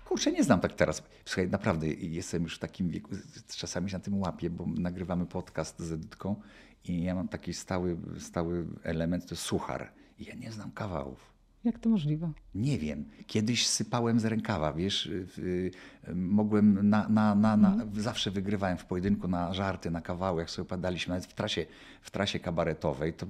[0.04, 1.02] Kurczę, nie znam tak teraz.
[1.24, 3.10] Słuchaj, naprawdę jestem już w takim wieku,
[3.56, 6.36] czasami się na tym łapię, bo nagrywamy podcast z Edytką
[6.84, 9.92] i ja mam taki stały, stały element, to suchar.
[10.18, 11.30] I ja nie znam kawałów.
[11.64, 12.32] Jak to możliwe?
[12.54, 13.04] Nie wiem.
[13.26, 18.84] Kiedyś sypałem z rękawa, wiesz, y, y, mogłem na, na, na, na, zawsze wygrywałem w
[18.84, 21.66] pojedynku na żarty, na kawały, jak sobie padaliśmy, nawet w trasie,
[22.02, 23.26] w trasie kabaretowej, to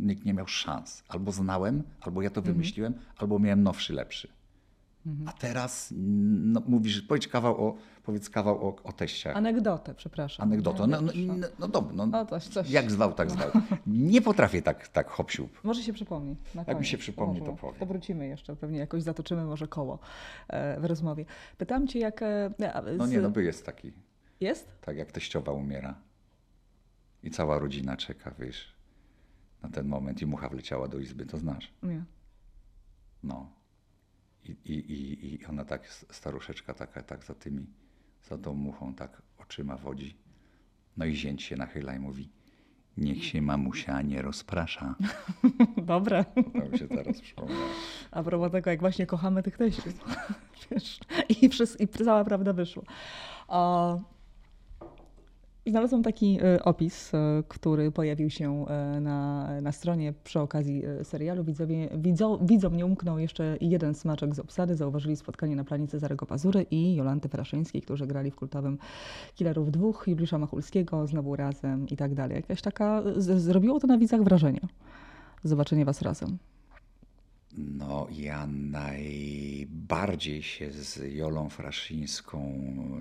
[0.00, 1.02] nikt nie miał szans.
[1.08, 4.28] Albo znałem, albo ja to wymyśliłem, albo miałem nowszy, lepszy.
[5.26, 7.76] A teraz no, mówisz, powiedz kawał o,
[8.08, 9.36] powiedz kawał o, o teściach.
[9.36, 10.46] Anegdotę, przepraszam.
[10.48, 10.86] Anegdotą.
[10.86, 12.70] No, no, no, no dobra, no, No, coś- coś.
[12.70, 13.50] jak zwał, tak zwał.
[13.86, 15.60] Nie potrafię tak, tak hop siup.
[15.64, 16.36] Może się przypomni.
[16.54, 17.80] Na Jak mi się przypomni, to powiem.
[17.80, 19.98] To wrócimy jeszcze, pewnie jakoś zatoczymy może koło
[20.48, 21.24] e, w rozmowie.
[21.58, 22.22] Pytam cię, jak...
[22.22, 22.50] e,
[22.98, 23.92] No z- nie, no by jest taki.
[24.40, 24.68] Jest?
[24.80, 25.94] Tak jak teściowa umiera
[27.22, 28.74] i cała rodzina czeka, wiesz,
[29.62, 31.72] na ten moment i mucha wleciała do izby, to znasz.
[31.82, 32.04] Nie.
[33.22, 33.50] No.
[34.44, 37.66] I, i, i, i ona tak, staruszeczka taka, tak za tymi,
[38.28, 40.16] za tą muchą tak oczyma wodzi.
[40.96, 42.30] No i zięć się nachyla i mówi,
[42.96, 44.94] niech się mamusia nie rozprasza.
[45.76, 46.24] Dobre.
[46.34, 47.60] To mi się teraz przypomniało.
[48.10, 50.04] A propos tego, jak właśnie kochamy tych teściów.
[50.70, 52.82] Wiesz, i, wszys- I cała prawda wyszła.
[52.82, 54.17] I
[55.70, 61.44] znalazłam taki e, opis, e, który pojawił się e, na, na stronie przy okazji serialu.
[61.44, 64.76] Widzowie, widzo, widzom nie umknął jeszcze jeden smaczek z obsady.
[64.76, 68.78] Zauważyli spotkanie na planie Cezarego Pazury i Jolanty Fraszyńskiej, którzy grali w kultowym
[69.34, 72.36] Killerów dwóch, Juliusza Machulskiego, znowu razem i tak dalej.
[72.36, 74.60] Jakaś taka, z, zrobiło to na widzach wrażenie.
[75.44, 76.38] Zobaczenie was razem.
[77.58, 82.60] No, ja najbardziej się z Jolą Fraszyńską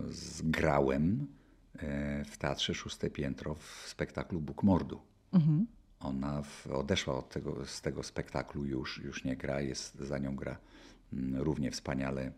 [0.10, 1.28] zgrałem
[2.26, 5.02] w Teatrze Szóste Piętro w spektaklu Bóg Mordu.
[5.34, 5.68] Mhm.
[6.00, 10.36] Ona w, odeszła od tego, z tego spektaklu, już, już nie gra, jest, za nią
[10.36, 10.58] gra
[11.14, 12.32] mm, równie wspaniale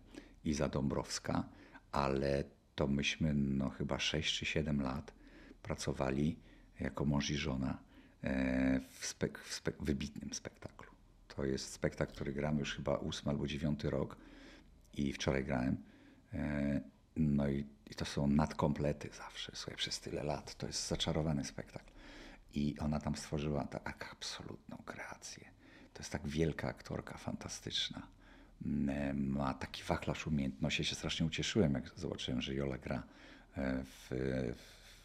[0.46, 1.44] Iza Dąbrowska,
[1.92, 2.44] ale
[2.76, 5.14] to myśmy no, chyba 6 czy 7 lat
[5.64, 6.40] pracowali
[6.80, 7.78] jako mąż i żona
[8.24, 10.92] e, w, spek, w spek, wybitnym spektaklu.
[11.28, 14.18] To jest spektakl, który gramy już chyba ósmy albo dziewiąty rok
[14.94, 15.78] i wczoraj grałem.
[16.34, 16.82] E,
[17.20, 20.56] No i, i to są nadkomplety zawsze, słuchaj, przez tyle lat.
[20.56, 21.92] To jest zaczarowany spektakl.
[22.54, 25.50] I ona tam stworzyła tak absolutną kreację.
[25.94, 28.08] To jest tak wielka aktorka, fantastyczna.
[28.66, 30.82] Mm, Ma taki wachlarz umiejętności.
[30.82, 33.04] Ja się strasznie ucieszyłem, jak zobaczyłem, że Jola gra
[33.58, 34.10] e, w,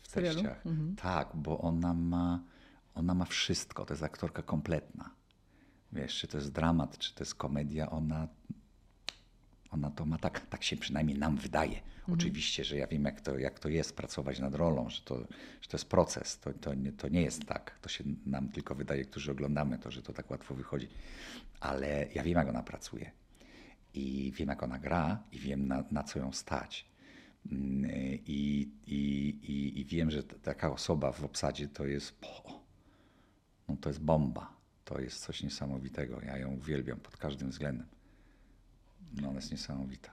[0.03, 0.63] w teściach.
[0.97, 2.43] Tak, bo ona ma,
[2.95, 3.85] ona ma wszystko.
[3.85, 5.11] To jest aktorka kompletna.
[5.93, 8.29] Wiesz, czy to jest dramat, czy to jest komedia, ona
[9.75, 11.81] ona to ma tak, tak się przynajmniej nam wydaje.
[12.13, 15.19] Oczywiście, że ja wiem, jak to, jak to jest pracować nad rolą, że to,
[15.61, 16.39] że to jest proces.
[16.39, 17.79] To, to, nie, to nie jest tak.
[17.81, 20.89] To się nam tylko wydaje, którzy oglądamy to, że to tak łatwo wychodzi.
[21.61, 23.11] Ale ja wiem, jak ona pracuje.
[23.95, 26.87] I wiem, jak ona gra, i wiem, na, na co ją stać.
[27.53, 27.91] Mm,
[28.27, 32.21] I, i, i, I wiem, że taka osoba w obsadzie to jest.
[32.21, 32.61] Po,
[33.69, 34.55] no to jest bomba.
[34.85, 36.21] To jest coś niesamowitego.
[36.21, 37.87] Ja ją uwielbiam pod każdym względem.
[39.13, 40.11] No, ona jest niesamowita.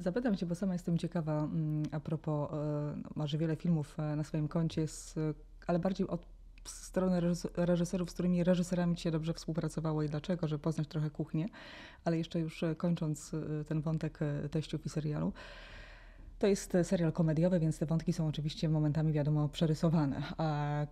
[0.00, 2.56] Zapytam Cię, bo sama jestem ciekawa mm, a propos, e,
[3.02, 5.14] no, masz wiele filmów e, na swoim koncie, z,
[5.66, 6.26] ale bardziej od
[6.64, 11.10] strony reżys- reżyserów, z którymi reżyserami Ci się dobrze współpracowało i dlaczego, żeby poznać trochę
[11.10, 11.48] kuchnię,
[12.04, 13.32] ale jeszcze już e, kończąc
[13.66, 14.18] ten wątek
[14.50, 15.32] teściów i serialu.
[16.38, 20.22] To jest serial komediowy, więc te wątki są oczywiście momentami, wiadomo, przerysowane.
[20.38, 20.86] A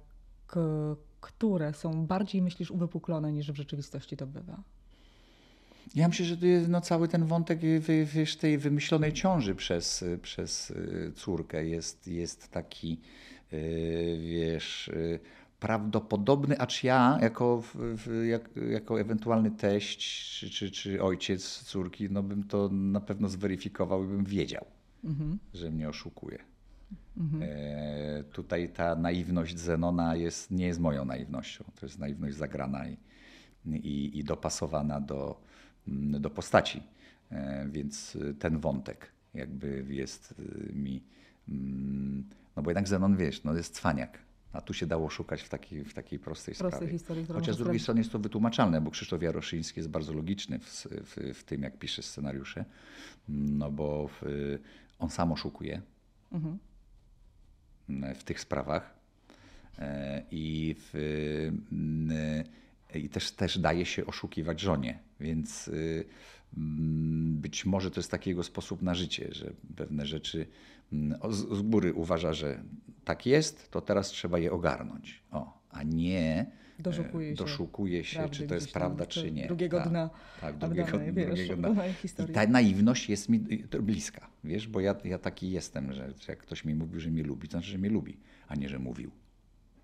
[1.21, 4.63] które są bardziej, myślisz, uwypuklone niż w rzeczywistości to bywa?
[5.95, 6.37] Ja myślę, że
[6.69, 12.49] no, cały ten wątek wy- wiesz, tej wymyślonej ciąży przez, przez y, córkę jest, jest
[12.51, 13.01] taki,
[13.53, 15.19] y, wiesz, y,
[15.61, 17.63] prawdopodobny, acz ja jako,
[18.29, 19.99] jak, jako ewentualny teść
[20.39, 24.65] czy, czy, czy ojciec córki, no bym to na pewno zweryfikował i bym wiedział,
[25.55, 26.39] że mnie oszukuje.
[27.43, 31.65] E, tutaj ta naiwność Zenona jest, nie jest moją naiwnością.
[31.81, 32.97] To jest naiwność zagrana i,
[33.67, 35.41] i, i dopasowana do,
[36.21, 36.83] do postaci.
[37.31, 41.03] E, więc y, ten wątek jakby jest y, mi.
[41.49, 42.25] mm,
[42.57, 44.19] No bo jednak Zenon wiesz, no jest cwaniak.
[44.53, 46.93] A tu się dało szukać w takiej, w takiej prostej, Prostej sprawie.
[46.93, 50.65] historii, Chociaż z drugiej strony jest to wytłumaczalne, bo Krzysztof Jaroszyński jest bardzo logiczny w,
[50.87, 52.65] w, w tym, jak pisze scenariusze.
[53.29, 54.23] No bo w,
[54.99, 55.83] on sam oszukuje
[56.33, 56.59] Mhm.
[58.15, 58.95] w tych sprawach
[59.79, 60.91] E, i, w,
[61.73, 62.45] mm,
[62.99, 66.05] i też, też daje się oszukiwać żonie, więc y,
[66.57, 70.47] mm, być może to jest taki jego sposób na życie, że pewne rzeczy
[70.93, 72.63] mm, z, góry uważa, że
[73.05, 75.23] tak jest, to teraz trzeba je ogarnąć.
[75.31, 76.47] O, a nie
[76.79, 79.47] Doszukuje się doszukuje się, prawdy czy to jest prawda, czy nie.
[79.47, 81.87] drugiego Tak, dna Tak, drugiego, danej, wiesz, drugiego dna.
[82.29, 83.39] I ta naiwność jest mi
[83.81, 87.49] bliska, wiesz, bo ja, ja taki jestem, że jak ktoś mi mówił, że mnie lubi,
[87.49, 89.11] to znaczy, że mnie lubi, a nie, że mówił.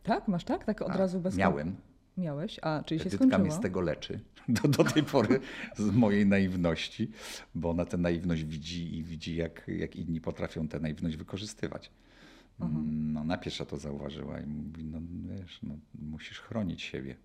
[0.02, 0.28] Tak?
[0.28, 0.64] Masz tak?
[0.64, 1.76] Tak od A, razu bez Miałem.
[2.18, 2.58] Miałeś?
[2.62, 3.42] A, czyli się skończyło?
[3.42, 5.40] mnie z tego leczy do, do tej pory
[5.76, 7.10] z mojej naiwności,
[7.54, 11.90] bo ona tę naiwność widzi i widzi, jak, jak inni potrafią tę naiwność wykorzystywać.
[12.60, 13.12] Mhm.
[13.12, 14.98] No, ona pierwsza to zauważyła i mówi, no
[15.36, 17.16] wiesz, no, musisz chronić siebie.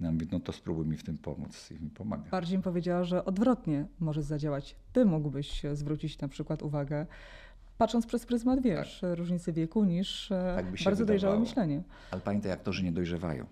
[0.00, 2.30] Ja mówię, no to spróbuj mi w tym pomóc i mi pomaga.
[2.30, 4.76] Bardziej mi powiedziała, że odwrotnie może zadziałać.
[4.92, 7.06] Ty mógłbyś zwrócić na przykład uwagę,
[7.78, 11.40] patrząc przez pryzmat, wiesz, różnicy wieku, niż e, Tak bardzo dojrzałe wydawało.
[11.40, 11.82] myślenie.
[12.10, 13.46] Ale pamiętaj, aktorzy nie dojrzewają.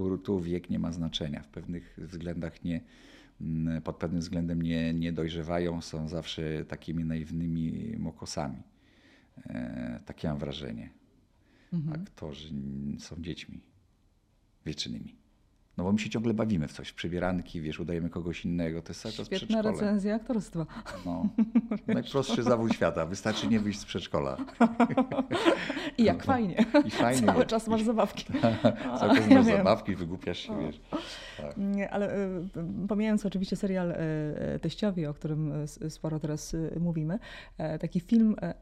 [0.00, 1.42] Tu, tu wiek nie ma znaczenia.
[1.42, 2.80] W pewnych względach nie,
[3.40, 8.62] mm, pod pewnym względem nie, nie dojrzewają, są zawsze takimi naiwnymi mokosami.
[9.46, 10.90] E, takie mam wrażenie.
[11.72, 12.02] Mhm.
[12.02, 12.54] Aktorzy
[12.98, 13.60] są dziećmi
[14.66, 15.19] wiecznymi.
[15.80, 18.90] No bo my się ciągle bawimy w coś, w przybieranki, wiesz, udajemy kogoś innego, to
[18.90, 20.66] jest cały czas Świetna recenzja aktorstwa.
[21.06, 21.26] No.
[21.86, 24.36] Najprostszy zawód świata, wystarczy nie wyjść z przedszkola.
[25.98, 26.64] I jak fajnie.
[26.84, 28.24] I fajnie Cały czas masz zabawki.
[29.00, 29.56] Cały czas Ja masz wiem.
[29.56, 30.80] zabawki, wygłupiasz się, wiesz.
[31.56, 33.94] Nie, ale y, pomijając oczywiście serial y,
[34.56, 35.52] y, Teściowi, o którym
[35.88, 37.18] sporo teraz mówimy,
[37.58, 38.54] e, taki film e,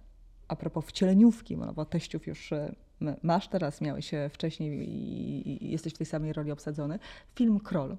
[0.48, 2.74] a propos wcieleniówki, no bo Teściów już m-
[3.22, 6.98] masz teraz, miałeś wcześniej i, jesteś w tej samej roli obsadzony.
[7.34, 7.96] Film Kroll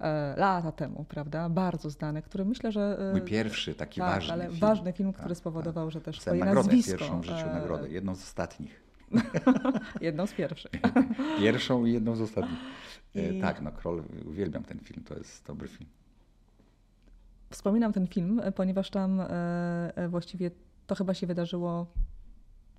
[0.00, 1.48] e, lata temu, prawda?
[1.48, 2.98] Bardzo znany, który myślę, że...
[3.10, 4.58] e, Mój pierwszy, taki tak, ważny ale film.
[4.60, 6.90] ważny film, który Tak, spowodował, że też twoje nagrodę, nazwisko...
[6.98, 8.86] pierwszą w życiu e, nagrodę, jedną z ostatnich.
[10.00, 10.70] Jedną z pierwszych.
[11.40, 12.58] Pierwszą i jedną z ostatnich.
[13.14, 15.90] I- Tak, no Kroll, uwielbiam ten film, to jest dobry film.
[17.50, 19.22] Wspominam ten film, ponieważ tam
[20.08, 20.50] właściwie
[20.86, 21.86] to chyba się wydarzyło,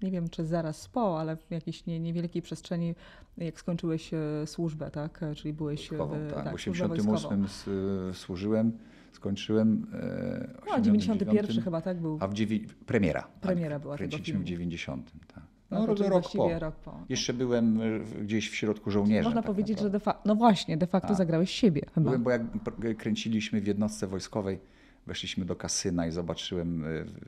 [0.01, 2.95] nie wiem czy zaraz po, ale w jakiejś nie, niewielkiej przestrzeni,
[3.37, 5.23] jak skończyłeś e, służbę, tak?
[5.23, 6.57] E, Czyli byłeś Wojskową, w, tak.
[6.57, 7.13] W służbę wojskową.
[7.13, 8.71] 88 s- służyłem,
[9.11, 9.87] skończyłem.
[9.93, 12.01] e, No, 91 89, chyba, tak?
[12.01, 12.17] Był.
[12.21, 12.59] A w dziewię...
[12.85, 13.27] premiera.
[13.41, 14.45] Premiera tak, była tego Kręciliśmy filmu.
[14.45, 15.11] w 90.
[15.33, 15.43] Tak.
[15.71, 16.59] No, No, to rok, po.
[16.59, 16.99] rok po.
[17.09, 19.23] Jeszcze byłem e, gdzieś w środku żołnierzy.
[19.23, 19.99] Można tak powiedzieć, że naprawdę.
[19.99, 21.17] de facto, no właśnie, de facto Tak.
[21.17, 22.05] zagrałeś siebie chyba.
[22.17, 24.59] Byłem, bo jak kręciliśmy w jednostce wojskowej,
[25.07, 26.87] weszliśmy do kasyna i zobaczyłem, e,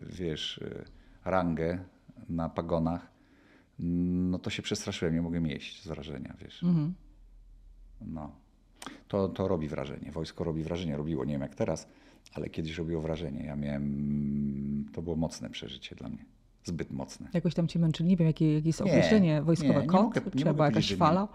[0.09, 0.57] wiesz,
[1.25, 1.79] e, rangę
[2.29, 3.11] na pagonach,
[3.79, 6.63] no to się przestraszyłem, nie mogłem jeść z wrażenia, wiesz.
[6.63, 6.93] Mhm.
[8.01, 8.31] No.
[9.07, 10.11] To, to robi wrażenie.
[10.11, 11.87] Wojsko robi wrażenie, robiło, nie wiem jak teraz,
[12.33, 13.43] ale kiedyś robiło wrażenie.
[13.45, 16.25] Ja miałem, to było mocne przeżycie dla mnie.
[16.63, 17.27] Zbyt mocne.
[17.33, 19.73] Jakoś tam cię męczyli, nie wiem jakie, jakie jest Nie, określenie wojskowe.
[19.73, 20.01] nie, nie Kot?
[20.03, 21.27] mogę- nie była jakaś fala?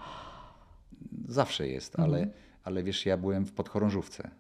[1.29, 2.15] Zawsze jest, Mhm.
[2.15, 2.29] ale,
[2.65, 4.31] ale wiesz, ja byłem w podchorążówce.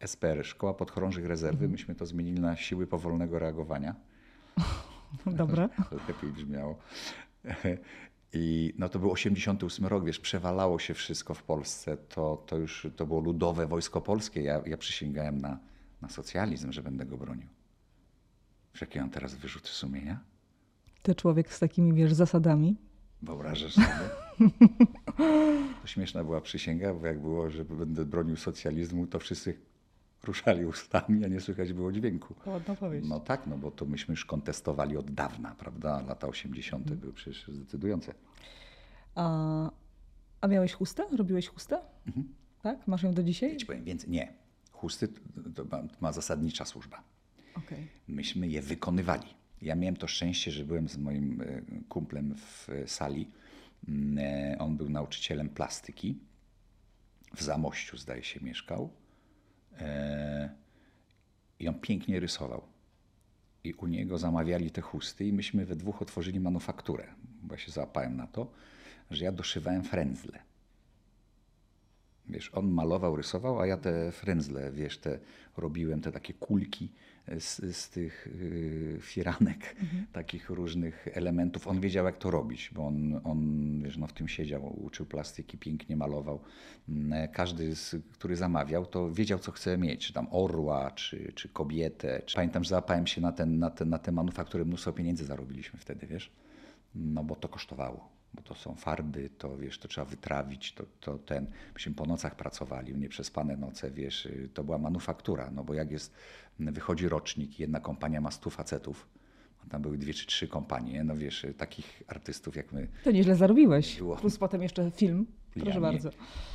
[0.00, 1.54] SPR, Szkoła Podchorążych Rezerwy.
[1.64, 1.70] Mhm.
[1.70, 3.94] Myśmy to zmienili na siły powolnego reagowania.
[5.26, 5.68] Dobre.
[6.08, 6.78] Lepiej brzmiało.
[8.32, 11.96] I no to był 88 rok, wiesz, przewalało się wszystko w Polsce.
[11.96, 14.42] To, to już to było ludowe wojsko polskie.
[14.42, 15.58] Ja, ja przysięgałem na,
[16.02, 17.48] na socjalizm, że będę go bronił.
[18.74, 20.20] Wiesz, jakie mam teraz wyrzuty sumienia?
[21.02, 22.76] Ty człowiek z takimi, wiesz, zasadami.
[23.22, 24.10] Wyobrażasz sobie?
[25.82, 29.58] To śmieszna była przysięga, bo jak było, że będę bronił socjalizmu, to wszyscy
[30.24, 32.34] ruszali ustami, a nie słychać było dźwięku.
[32.46, 33.08] Ładna powieść.
[33.08, 36.02] No tak, no bo to myśmy już kontestowali od dawna, prawda?
[36.08, 36.82] Lata 80.
[36.82, 37.00] Mhm.
[37.00, 38.14] były przecież zdecydujące.
[39.14, 39.70] A,
[40.40, 41.02] a miałeś chustę?
[41.16, 41.78] Robiłeś chustę?
[42.06, 42.28] Mhm.
[42.62, 42.86] Tak?
[42.88, 43.52] Masz ją do dzisiaj?
[43.52, 44.10] Ja ci powiem więcej.
[44.10, 44.32] Nie.
[44.72, 45.08] Chusty
[45.54, 47.02] to- ma, ma zasadnicza służba.
[47.54, 47.88] Okej.
[48.08, 49.26] Myśmy je wykonywali.
[49.62, 53.28] Ja miałem to szczęście, że byłem z moim e, kumplem w sali.
[53.88, 56.18] Mm, e, On był nauczycielem plastyki.
[57.34, 58.90] W Zamościu, zdaje się, mieszkał.
[59.80, 60.50] E,
[61.58, 62.62] I on pięknie rysował.
[63.64, 67.06] I u niego zamawiali te chusty i myśmy we dwóch otworzyli manufakturę.
[67.42, 68.50] Bo ja się załapałem na to,
[69.10, 70.38] że ja doszywałem frędzle.
[72.28, 75.18] Wiesz, on malował, rysował, a ja te frędzle, wiesz, te
[75.56, 76.92] robiłem, te takie kulki
[77.38, 80.06] z, z tych y, firanek, mhm.
[80.12, 81.66] takich różnych elementów.
[81.66, 85.58] On wiedział, jak to robić, bo on, on wiesz, no, w tym siedział, uczył plastyki,
[85.58, 86.40] pięknie malował.
[86.88, 91.48] Mm, każdy, z, który zamawiał, to wiedział, co chce mieć, czy tam orła, czy, czy
[91.48, 92.22] kobietę.
[92.34, 96.06] Pamiętam, że załapałem się na, ten, na, ten, na te manufaktury, mnóstwo pieniędzy zarobiliśmy wtedy,
[96.06, 96.30] wiesz,
[96.94, 101.18] no bo to kosztowało bo to są farby, to wiesz, to trzeba wytrawić, to, to
[101.18, 105.90] ten, myśmy po nocach pracowali, nieprzespane noce, wiesz, y, to była manufaktura, no bo jak
[105.90, 106.14] jest,
[106.58, 109.08] wychodzi rocznik, jedna kompania ma stu facetów,
[109.70, 112.88] tam były dwie czy trzy kompanie, no wiesz, y, takich artystów jak my.
[113.04, 114.16] To nieźle zarobiłeś, było.
[114.16, 116.10] plus potem jeszcze film, proszę ja bardzo.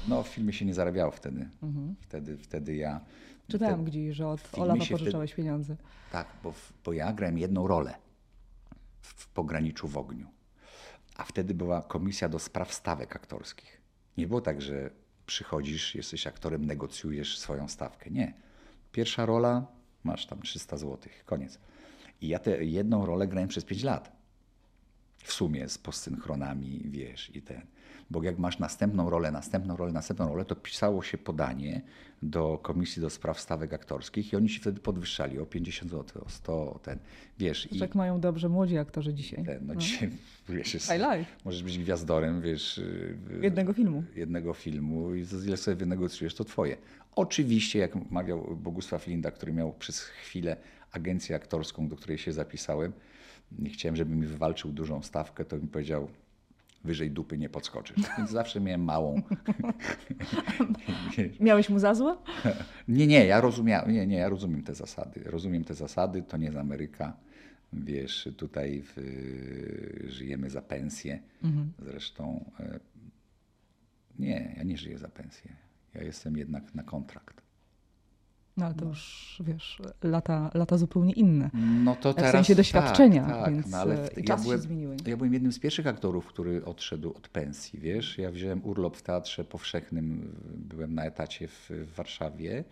[0.08, 1.96] No w filmie się nie zarabiało wtedy, mhm.
[2.02, 3.02] wtedy, wtedy ja...
[3.48, 5.76] Czytałem wtedy, gdzieś, że od Olafa pożyczałeś wtedy, pieniądze.
[6.12, 6.54] Tak, bo,
[6.86, 7.96] bo ja grałem jedną rolę
[9.02, 10.35] w, w Pograniczu w ogniu
[11.16, 13.82] a wtedy była komisja do spraw stawek aktorskich.
[14.18, 14.90] Nie było tak, że
[15.26, 18.10] przychodzisz, jesteś aktorem, negocjujesz swoją stawkę.
[18.10, 18.34] Nie.
[18.92, 19.66] Pierwsza rola,
[20.04, 21.60] masz tam 300 zł, koniec.
[22.22, 24.16] I ja tę jedną rolę grałem przez 5 lat.
[25.18, 27.62] W sumie z postsynchronami, wiesz, i ten.
[28.10, 31.82] Bo jak masz następną rolę, następną rolę, następną rolę, to pisało się podanie
[32.22, 36.30] do Komisji do Spraw Stawek Aktorskich i oni się wtedy podwyższali o 50 zł, o
[36.30, 37.00] 100, o ten,
[37.40, 37.72] wiesz.
[37.72, 39.46] I tak mają dobrze młodzi aktorzy dzisiaj.
[39.46, 39.80] Ten, no, no.
[39.80, 40.10] dzisiaj,
[40.50, 41.26] wiesz, jest, life.
[41.46, 42.82] możesz być gwiazdorem, wiesz.
[43.42, 44.04] Jednego filmu.
[44.16, 46.78] Jednego filmu i za ile sobie wynegocjujesz, to twoje.
[47.16, 50.58] Oczywiście, jak mawiał Bogusław Linda, który miał przez chwilę
[50.92, 52.94] agencję aktorską, do której się zapisałem,
[53.60, 56.08] nie chciałem, żeby mi wywalczył dużą stawkę, to mi powiedział,
[56.86, 57.98] wyżej dupy nie podskoczysz.
[58.18, 59.22] Więc zawsze miałem małą.
[61.40, 62.18] Miałeś mu za złe?
[62.88, 65.22] Nie, nie, ja rozumiałem, nie, nie, ja rozumiem te zasady.
[65.26, 67.18] Rozumiem te zasady, to nie jest Ameryka.
[67.74, 68.96] Wiesz, tutaj w,
[70.08, 71.20] żyjemy za pensję.
[71.44, 71.74] Mhm.
[71.80, 72.80] Zresztą e,
[74.20, 75.52] nie, ja nie żyję za pensję.
[75.94, 77.42] Ja jestem jednak na kontrakt.
[78.58, 78.90] No ale to no.
[78.90, 81.50] już, wiesz, lata, lata zupełnie inne.
[81.84, 84.64] No to teraz, w sensie doświadczenia, tak, tak, więc no ale w, ja byłem, się
[84.64, 84.98] zmieniły.
[85.06, 88.18] Ja byłem jednym z pierwszych aktorów, który odszedł od pensji, wiesz.
[88.18, 92.64] Ja wziąłem urlop w Teatrze Powszechnym, byłem na etacie w, w Warszawie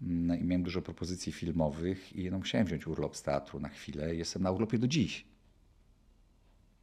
[0.00, 4.14] no i miałem dużo propozycji filmowych i no, musiałem wziąć urlop z teatru na chwilę.
[4.14, 5.24] Jestem na urlopie do dziś.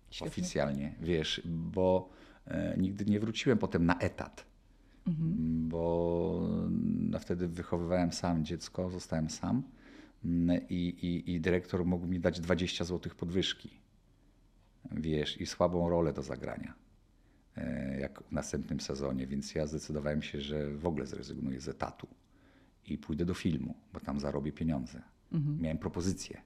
[0.09, 0.27] Świetnie.
[0.27, 2.09] Oficjalnie, wiesz, bo
[2.47, 4.45] e, nigdy nie wróciłem potem na etat
[5.07, 5.69] mhm.
[5.69, 6.49] bo
[7.09, 9.63] no, wtedy wychowywałem sam dziecko, zostałem sam
[10.25, 13.69] mm, i, i, i dyrektor mógł mi dać 20 zł podwyżki.
[14.91, 16.73] Wiesz, i słabą rolę do zagrania
[17.57, 22.07] e, jak w następnym sezonie, więc ja zdecydowałem się, że w ogóle zrezygnuję z etatu
[22.85, 25.01] i pójdę do filmu, bo tam zarobię pieniądze.
[25.31, 25.61] Mhm.
[25.61, 26.41] Miałem propozycję.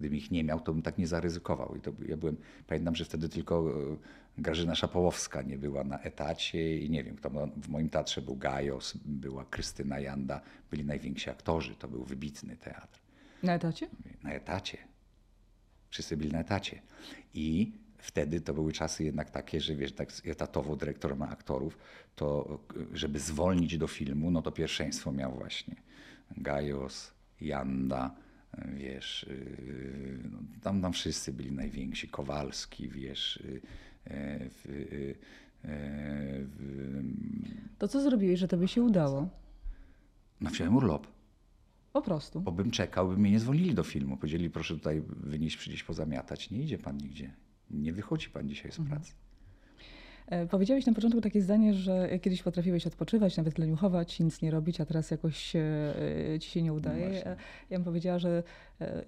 [0.00, 1.76] Gdybym ich nie miał, to bym tak nie zaryzykował.
[1.76, 3.96] I to ja byłem, pamiętam, że wtedy tylko e,
[4.38, 8.94] Grażyna Szapołowska nie była na etacie i nie wiem, kto w moim teatrze był Gajos,
[9.04, 13.00] była Krystyna Janda, byli najwięksi aktorzy, to był wybitny teatr.
[13.42, 13.88] Na etacie?
[14.22, 14.78] Na etacie.
[15.90, 16.82] Wszyscy byli na etacie.
[17.34, 21.78] I wtedy to były czasy jednak takie, że wiesz, tak etatowo dyrektor ma aktorów,
[22.16, 22.58] to
[22.92, 25.74] żeby zwolnić do filmu, no to pierwszeństwo miał właśnie
[26.36, 28.14] Gajos, Janda,
[28.76, 33.60] wiesz, y, no, tam, tam wszyscy byli najwięksi, Kowalski, wiesz, y,
[34.04, 35.14] e, w, y,
[35.64, 35.68] e,
[36.44, 36.74] w,
[37.78, 39.28] to co zrobiłeś, że to by się udało?
[40.40, 41.06] No wziąłem urlop.
[41.92, 42.40] Po prostu.
[42.40, 44.16] Bo bym czekał, by mnie nie zwolnili do filmu.
[44.16, 46.50] Powiedzieli, proszę tutaj wynieść, przyjść pozamiatać.
[46.50, 47.34] Nie idzie pan nigdzie.
[47.70, 48.96] Nie wychodzi pan dzisiaj z mhm.
[48.96, 49.14] pracy.
[50.26, 54.80] E, powiedziałeś na początku takie zdanie, że kiedyś potrafiłeś odpoczywać, nawet leniuchować, nic nie robić,
[54.80, 55.62] a teraz jakoś e,
[56.40, 57.22] ci się nie udaje.
[57.24, 57.30] No
[57.70, 58.42] ja bym powiedziała, że
[58.80, 59.04] e,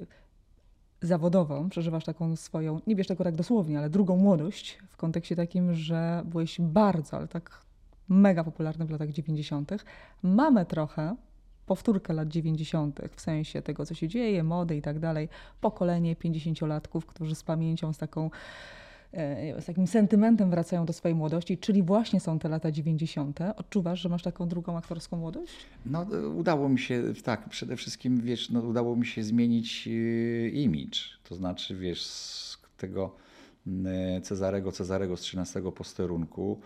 [1.01, 5.75] zawodowo przeżywasz taką swoją, nie bierz tego tak dosłownie, ale drugą młodość w kontekście takim,
[5.75, 7.61] że byłeś bardzo, ale tak
[8.09, 9.73] mega popularny w latach 90.
[10.23, 11.17] Mamy trochę
[11.67, 15.29] powtórkę lat 90., w sensie tego, co się dzieje, mody i tak dalej.
[15.61, 18.31] Pokolenie 50-latków, którzy z pamięcią, z taką E,
[19.61, 23.39] z takim sentymentem wracają do swojej młodości, czyli właśnie są te lata 90.
[23.57, 25.53] Odczuwasz, że masz taką drugą aktorską młodość?
[25.87, 30.99] No udało mi się, tak, przede wszystkim wiesz, no, udało mi się zmienić yy, image,
[31.25, 33.15] to znaczy wiesz, z tego
[33.67, 36.61] yy, Cezarego, Cezarego z 13 posterunku.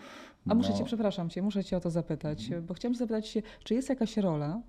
[0.49, 0.77] A muszę no...
[0.77, 2.65] cię, przepraszam cię, muszę cię o to zapytać, mhm.
[2.65, 4.61] bo chciałam zapytać się, czy jest jakaś rola,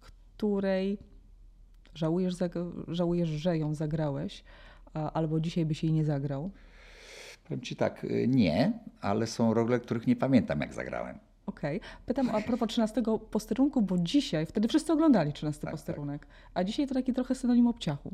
[0.00, 0.98] której
[1.94, 2.34] żałujesz,
[2.88, 4.44] żałujesz, że ją zagrałeś,
[4.94, 6.50] albo dzisiaj byś jej nie zagrał?
[7.44, 11.18] Powiem Ci tak, y, nie, ale są role, których nie pamiętam jak zagrałem.
[11.46, 11.80] Okej.
[12.06, 16.86] Pytam a propos 13 posterunku, bo dzisiaj, wtedy wszyscy oglądali 13 Tak, posterunek, a dzisiaj
[16.86, 18.12] to taki trochę synonim obciachu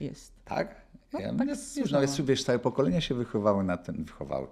[0.00, 0.32] jest.
[0.44, 0.88] Tak?
[1.12, 4.46] No, Ja, tak jest, no jest, wiesz, całe pokolenia się wychowały na ten, wychowały,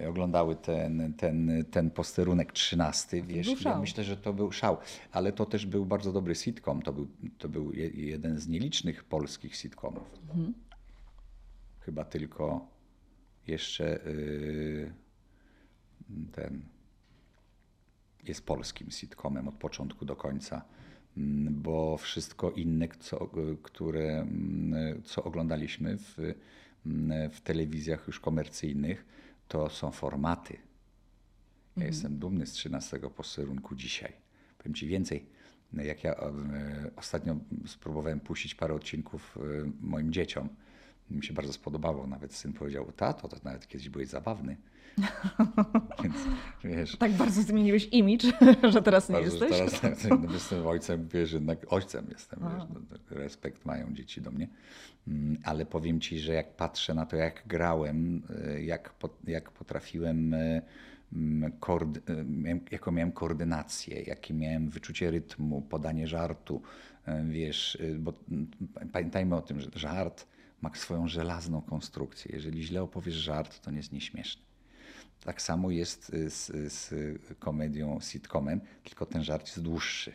[0.00, 4.76] e, oglądały ten, ten, ten posterunek 13, wiesz, ja myślę, że to był szał,
[5.12, 7.06] ale to też był bardzo dobry sitcom, to był,
[7.38, 10.10] to był je, jeden z nielicznych polskich sitcomów.
[10.22, 10.54] Mhm.
[11.84, 12.68] Chyba tylko
[13.46, 14.92] jeszcze y,
[16.32, 16.62] ten
[18.22, 20.64] jest polskim sitcomem od początku do końca,
[21.16, 23.30] mm, bo wszystko inne, co,
[23.62, 26.18] które, mm, co oglądaliśmy w,
[26.86, 29.04] mm, w telewizjach już komercyjnych,
[29.48, 30.58] to są formaty.
[31.76, 34.12] Ja jestem dumny z 13 posterunku dzisiaj.
[34.58, 35.26] Powiem Ci więcej.
[35.72, 36.30] Jak ja e,
[36.96, 40.48] ostatnio spróbowałem puścić parę odcinków e, moim dzieciom,
[41.10, 42.06] mi się bardzo spodobało.
[42.06, 44.56] Nawet syn powiedział, tato, to nawet kiedyś byłeś zabawny.
[46.02, 46.16] Więc
[46.64, 48.26] wiesz, Tak bardzo zmieniłeś imidż,
[48.72, 49.80] że teraz nie bardzo, jesteś.
[49.80, 54.48] teraz no, jestem ojcem, wiesz, jednak ojcem jestem, wiesz, no, respekt mają dzieci do mnie.
[55.08, 58.22] Mm, Ale powiem ci, że jak patrzę na to, jak grałem,
[58.56, 58.94] y, jak,
[59.26, 60.62] jak potrafiłem, y,
[61.12, 61.52] mm,
[62.10, 66.62] y, miałem- jaką miałem koordynację, jakie miałem wyczucie rytmu, podanie żartu,
[67.24, 68.46] wiesz, bo mm,
[68.92, 70.26] pamiętajmy o tym, że żart
[70.62, 72.30] ma swoją żelazną konstrukcję.
[72.34, 74.42] Jeżeli źle opowiesz żart, to nie jest nieśmieszny.
[75.24, 76.94] Tak samo jest z, z
[77.38, 80.12] komedią, sitcomem, tylko ten żart jest dłuższy,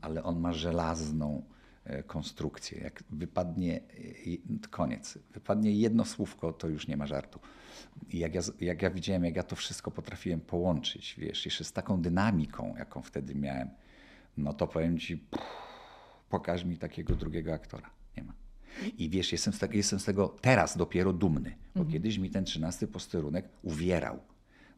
[0.00, 1.42] ale on ma żelazną
[1.84, 2.80] e, konstrukcję.
[2.80, 3.80] Jak wypadnie,
[4.26, 7.38] y, koniec, wypadnie jedno słówko, to już nie ma żartu.
[8.10, 11.72] I jak ja, jak ja widziałem, jak ja to wszystko potrafiłem połączyć, wiesz, jeszcze z
[11.72, 13.70] taką dynamiką, jaką wtedy miałem,
[14.36, 15.46] no to powiem ci, pff,
[16.28, 17.90] pokaż mi takiego drugiego aktora.
[18.16, 18.43] Nie ma.
[18.98, 22.44] I wiesz, jestem z, tego, jestem z tego teraz dopiero dumny, bo kiedyś mi ten
[22.44, 24.18] trzynasty posterunek uwierał.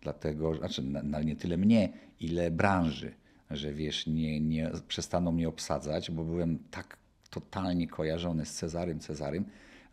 [0.00, 3.14] Dlatego, znaczy na, na nie tyle mnie, ile branży,
[3.50, 6.96] że wiesz, nie, nie przestaną mnie obsadzać, bo byłem tak
[7.30, 9.44] totalnie kojarzony z Cezarym Cezarym,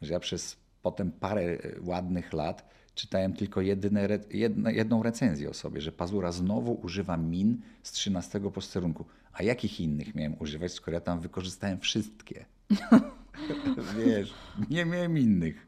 [0.02, 5.54] że ja przez potem parę e, ładnych lat czytałem tylko jedyne, jedne, jedną recenzję o
[5.54, 9.06] sobie, że Pazura znowu używa min z 13 posterunku.
[9.34, 12.46] A jakich innych miałem używać, skoro ja tam wykorzystałem wszystkie?
[14.06, 14.34] Wiesz,
[14.70, 15.68] nie miałem innych.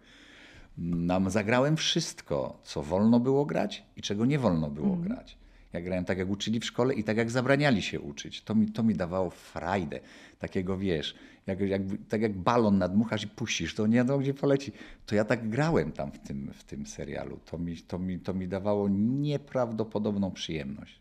[0.78, 5.38] Nam zagrałem wszystko, co wolno było grać i czego nie wolno było grać.
[5.74, 8.41] Ja grałem tak, jak uczyli w szkole i tak, jak zabraniali się uczyć.
[8.41, 9.99] To mi, to mi dawało frajdę.
[10.39, 11.16] Takiego, wiesz,
[11.47, 14.72] jak, jak, tak jak balon nadmuchasz i puścisz, to nie wiadomo, gdzie poleci.
[15.05, 17.39] To ja tak grałem tam w tym, w tym serialu.
[17.45, 20.99] To mi, to, mi, to mi dawało nieprawdopodobną przyjemność.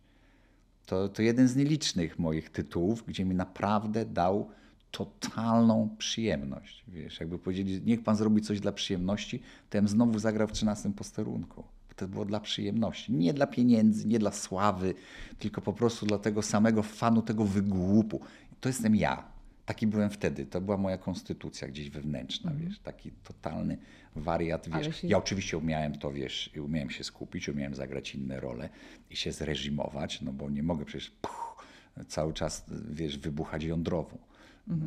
[0.86, 4.50] To, to jeden z nielicznych moich tytułów, gdzie mi naprawdę dał
[4.98, 6.84] totalną przyjemność.
[6.88, 10.52] Wiesz, jakby powiedzieli, niech pan zrobi coś dla przyjemności, to ja bym znowu zagrał w
[10.52, 11.64] 13 posterunku.
[11.96, 13.12] To było dla przyjemności.
[13.12, 14.94] Nie dla pieniędzy, nie dla sławy,
[15.38, 18.20] tylko po prostu dla tego samego fanu, tego wygłupu.
[18.60, 19.24] To jestem ja.
[19.66, 20.46] Taki byłem wtedy.
[20.46, 23.78] To była moja konstytucja gdzieś wewnętrzna, wiesz, taki totalny
[24.16, 24.96] wariat, wiesz.
[25.00, 28.68] Się- Ja oczywiście umiałem to, wiesz, umiałem się skupić, umiałem zagrać inne role
[29.10, 31.64] i się zreżimować, no bo nie mogę przecież puch,
[32.08, 34.18] cały czas, wiesz, wybuchać jądrowo.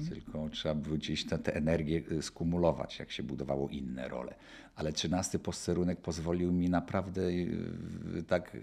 [0.09, 4.35] Tylko trzeba było gdzieś tę tę energię y, skumulować, jak się budowało inne role.
[4.75, 8.57] Ale trzynasty posterunek pozwolił mi naprawdę y, tak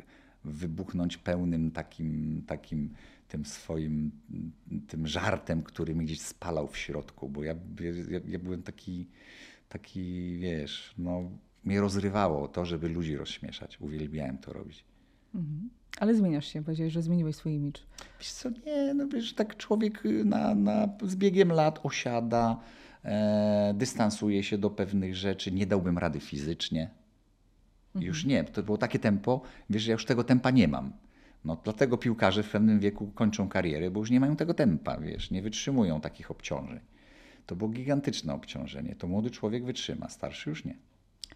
[0.45, 2.91] wybuchnąć pełnym takim, takim
[3.29, 4.11] tym swoim
[4.89, 7.55] tym żartem, który mnie gdzieś spalał w środku, bo ja,
[8.11, 9.07] ja, ja byłem taki,
[9.69, 11.31] taki, wiesz, no
[11.65, 13.81] mnie rozrywało to, żeby ludzi rozśmieszać.
[13.81, 14.85] Uwielbiałem to robić.
[16.01, 17.83] Ale zmieniasz się, powiedziałeś, że zmieniłeś swój imidż.
[18.19, 22.61] Wiesz co, nie, no wiesz, tak człowiek na, na, z biegiem lat osiada,
[23.05, 26.91] e, dystansuje się do pewnych rzeczy, nie dałbym rady fizycznie.
[27.95, 29.41] Już nie, to było takie tempo,
[29.71, 30.93] wiesz, że ja już tego tempa nie mam.
[31.45, 35.31] No dlatego piłkarze w pewnym wieku kończą karierę, bo już nie mają tego tempa, wiesz,
[35.31, 36.81] nie wytrzymują takich obciążeń.
[37.47, 40.77] To było gigantyczne obciążenie, to młody człowiek wytrzyma, starszy już nie.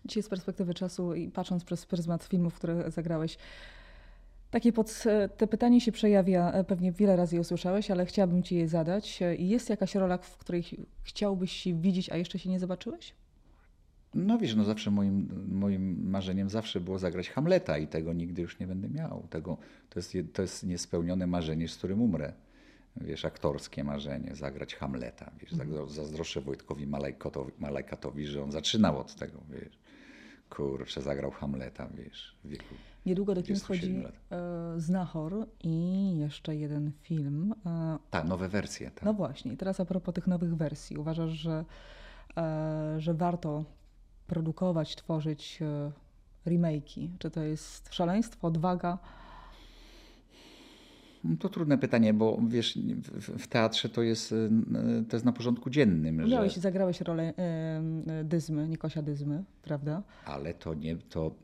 [0.04, 3.38] Dzisiaj z perspektywy czasu i patrząc przez pryzmat filmów, które zagrałeś,
[4.50, 5.04] takie pod,
[5.36, 9.22] te pytanie się przejawia, e, pewnie wiele razy je usłyszałeś, ale chciałabym ci je zadać.
[9.22, 13.14] E, Jest jakaś rola, w której ch- chciałbyś się widzieć, a jeszcze się nie zobaczyłeś?
[14.14, 18.58] No wiesz, no zawsze moim, moim marzeniem zawsze było zagrać Hamleta i tego nigdy już
[18.58, 19.26] nie będę miał.
[19.30, 19.56] Tego,
[19.90, 22.32] to, jest, je- to jest niespełnione marzenie, z którym umrę.
[23.00, 25.30] Wiesz, aktorskie marzenie, zagrać Hamleta.
[25.40, 29.78] Wiesz, zazdro- zazdroszczę Wojtkowi Malajkotowi, Malajkatowi, że on zaczynał od tego, wiesz.
[30.50, 32.74] Kurczę, zagrał Hamleta, wiesz, w wieku.
[33.06, 34.14] Niedługo do kin 27 wchodzi lat.
[34.76, 37.54] e, Znachor i jeszcze jeden film.
[37.66, 39.02] E, Tak, nowe wersje, tak.
[39.04, 40.96] No właśnie, teraz a propos tych nowych wersji.
[40.96, 41.64] Uważasz, że,
[42.36, 43.64] e, że warto
[44.26, 45.60] produkować, tworzyć
[46.46, 47.08] remake'i?
[47.18, 48.98] Czy to jest szaleństwo, odwaga?
[51.24, 52.78] No to trudne pytanie, bo wiesz,
[53.38, 54.50] w, teatrze to jest, y,
[55.08, 56.16] to jest na porządku dziennym.
[56.16, 56.60] Miałeś, że...
[56.60, 57.34] zagrałeś rolę
[58.20, 60.02] y, Dyzmy, Nikosia Dyzmy, prawda?
[60.24, 61.34] Ale to nie, to,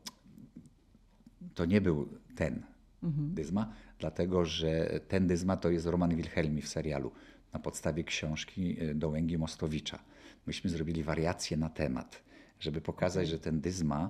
[1.53, 2.63] to nie był ten
[3.03, 3.33] Mhm.
[3.33, 7.11] Dyzma, dlatego że ten Dyzma to jest Roman Wilhelmi w serialu
[7.53, 9.99] na podstawie książki y, Dołęgi Mostowicza.
[10.47, 12.23] Myśmy zrobili wariacje na temat,
[12.59, 14.09] żeby pokazać, że ten Dyzma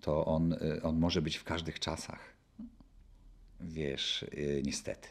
[0.00, 2.35] to on, on może być w każdych czasach.
[3.60, 5.08] Wiesz, y, niestety.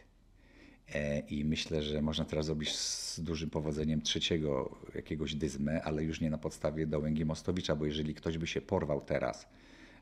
[0.94, 6.22] E, I myślę, że można teraz zrobić z dużym powodzeniem trzeciego jakiegoś dyzmę, ale już
[6.22, 9.48] nie na podstawie Dołęgi Mostowicza, bo jeżeli ktoś by się porwał teraz,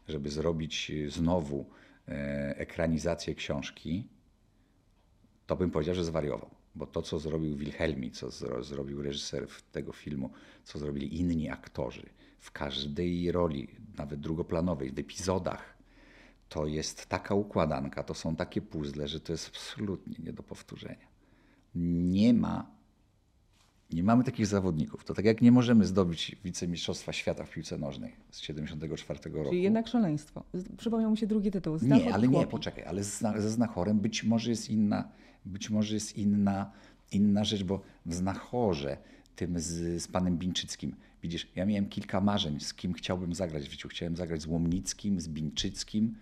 [0.07, 1.65] żeby zrobić y, znowu
[2.07, 4.07] e, ekranizację książki,
[5.47, 6.49] to bym powiedział, że zwariował.
[6.75, 10.29] Bo to, co zrobił Wilhelmi, co zro, zrobił reżyser tego filmu,
[10.63, 13.67] co zrobili inni aktorzy, w każdej roli,
[13.97, 15.72] nawet drugoplanowej, w epizodach,
[16.49, 21.07] to jest taka układanka, to są takie puzzle, że to jest absolutnie nie do powtórzenia.
[21.75, 22.71] Nie ma,
[23.93, 25.03] nie mamy takich zawodników.
[25.03, 29.49] To tak jak nie możemy zdobyć wicemistrzostwa świata w piłce nożnej z 74 roku.
[29.49, 30.43] Czyli jednak szaleństwo.
[30.77, 31.73] Przypomniał mi się drugi tytuł.
[31.73, 35.09] Nie, Znachor ale i nie, poczekaj, ale ze Znachorem być może jest inna,
[35.45, 36.71] być może jest inna,
[37.11, 38.97] inna rzecz, bo w Znachorze,
[39.35, 43.71] tym z, z panem Bińczyckim, widzisz, ja miałem kilka marzeń, z kim chciałbym zagrać w
[43.71, 43.89] życiu.
[43.89, 46.15] Chciałem zagrać z Łomnickim, z Bińczyckim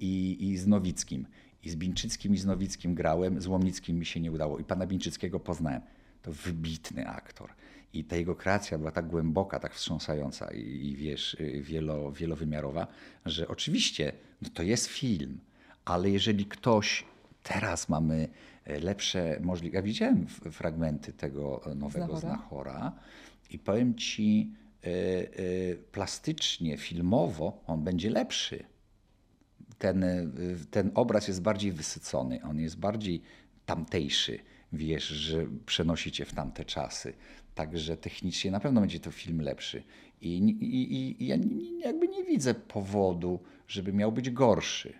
[0.00, 1.26] i, i z Nowickim.
[1.64, 4.58] I z Bińczyckim i z Nowickim grałem, z Łomnickim mi się nie udało.
[4.58, 5.82] I pana Bińczyckiego poznałem.
[6.22, 7.50] To wybitny aktor.
[7.92, 12.86] I ta jego kreacja była tak głęboka, tak wstrząsająca i, i wiesz, y, wielo, wielowymiarowa,
[13.26, 14.12] że oczywiście
[14.42, 15.38] no to jest film,
[15.84, 17.04] ale jeżeli ktoś
[17.42, 18.28] teraz mamy
[18.64, 19.76] e, lepsze możliwości.
[19.76, 22.20] Ja widziałem fragmenty tego e, nowego Znachora?
[22.20, 22.92] Znachora
[23.50, 24.52] i powiem ci,
[24.84, 28.64] e, e, plastycznie, filmowo on będzie lepszy
[29.82, 33.22] ten, y, ten obraz jest bardziej wysycony, on jest bardziej
[33.66, 34.38] tamtejszy.
[34.72, 37.12] Wiesz, że przenosi cię w tamte czasy.
[37.54, 39.82] Także technicznie na pewno będzie to film lepszy.
[40.20, 41.36] I, i, i- ja
[41.84, 44.92] jakby nie widzę powodu, żeby miał być gorszy.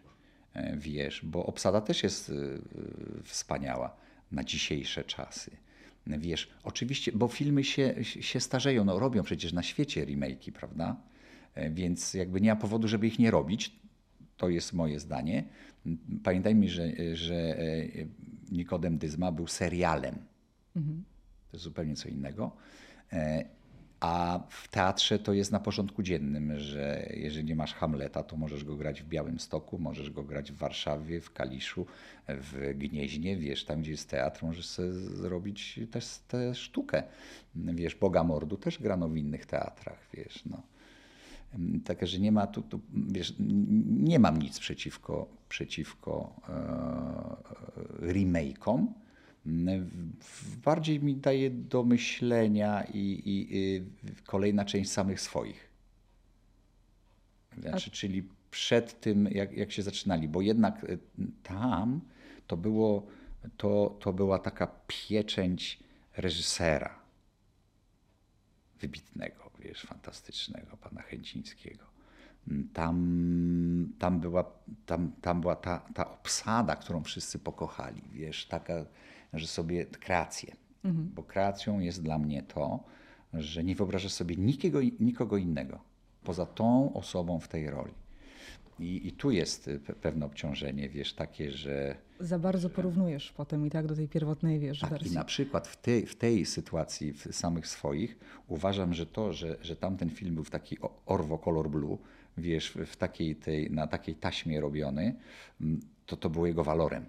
[0.55, 3.97] E, Wiesz, bo obsada też jest y, y, wspaniała
[4.33, 5.51] na dzisiejsze czasy.
[6.07, 10.97] Wiesz, oczywiście, bo filmy się, się starzeją, no robią przecież na świecie remake'i, prawda?
[11.55, 13.82] E, Więc jakby nie ma powodu, żeby ich nie robić.
[14.43, 15.45] To jest moje zdanie.
[16.25, 17.65] Pamiętajmy, że, że e,
[18.53, 20.15] Nikodem Dyzma był serialem.
[21.51, 22.53] To jest zupełnie co innego.
[23.13, 23.45] E,
[24.01, 28.77] A w teatrze to jest na porządku dziennym, że jeżeli masz Hamleta, to możesz go
[28.77, 31.87] grać w Białymstoku, możesz go grać w Warszawie, w Kaliszu,
[32.29, 37.03] w Gnieźnie, wiesz, tam gdzie jest teatr, możesz sobie zrobić też tę sztukę.
[37.55, 40.63] Wiesz, Boga Mordu też grano w innych teatrach, wiesz, no.
[41.85, 43.35] Takie, że nie ma tu, tu wiesz,
[43.89, 48.87] nie mam nic przeciwko, przeciwko e, remake'om.
[49.47, 49.91] N-
[50.21, 53.83] w- Bardziej mi daje do myślenia i, i, i
[54.27, 55.69] kolejna część samych swoich.
[57.59, 60.99] Znaczy, czyli przed tym, jak, jak się zaczynali, bo jednak e,
[61.43, 62.01] tam
[62.47, 63.07] to, było,
[63.57, 65.79] to, to była taka pieczęć
[66.17, 66.99] reżysera
[68.81, 71.85] wybitnego, wiesz, fantastycznego, pana Chęcińskiego.
[72.73, 74.45] Tam, tam była,
[74.87, 78.75] tam, tam była ta, ta obsada, którą wszyscy pokochali, wiesz, taka,
[79.33, 80.57] że sobie kreację.
[81.15, 82.85] Bo kreacją jest dla mnie to,
[83.35, 85.81] że nie wyobrażasz sobie nikiego, nikogo innego
[86.25, 87.95] poza tą osobą w tej roli.
[88.81, 93.67] I, I tu jest y, pe- pewne obciążenie, wiesz, takie, że Za bardzo porównujesz potem
[93.67, 95.11] i tak do tej pierwotnej, wiesz, tak, wersji.
[95.13, 98.19] i na przykład w tej, w tej sytuacji w samych swoich
[98.49, 101.99] uważam, że to, że, że tamten film był w taki Orwo Color Blue,
[102.39, 105.15] wiesz, w takiej tej, na takiej taśmie robiony,
[105.61, 107.05] mm, to to było jego walorem.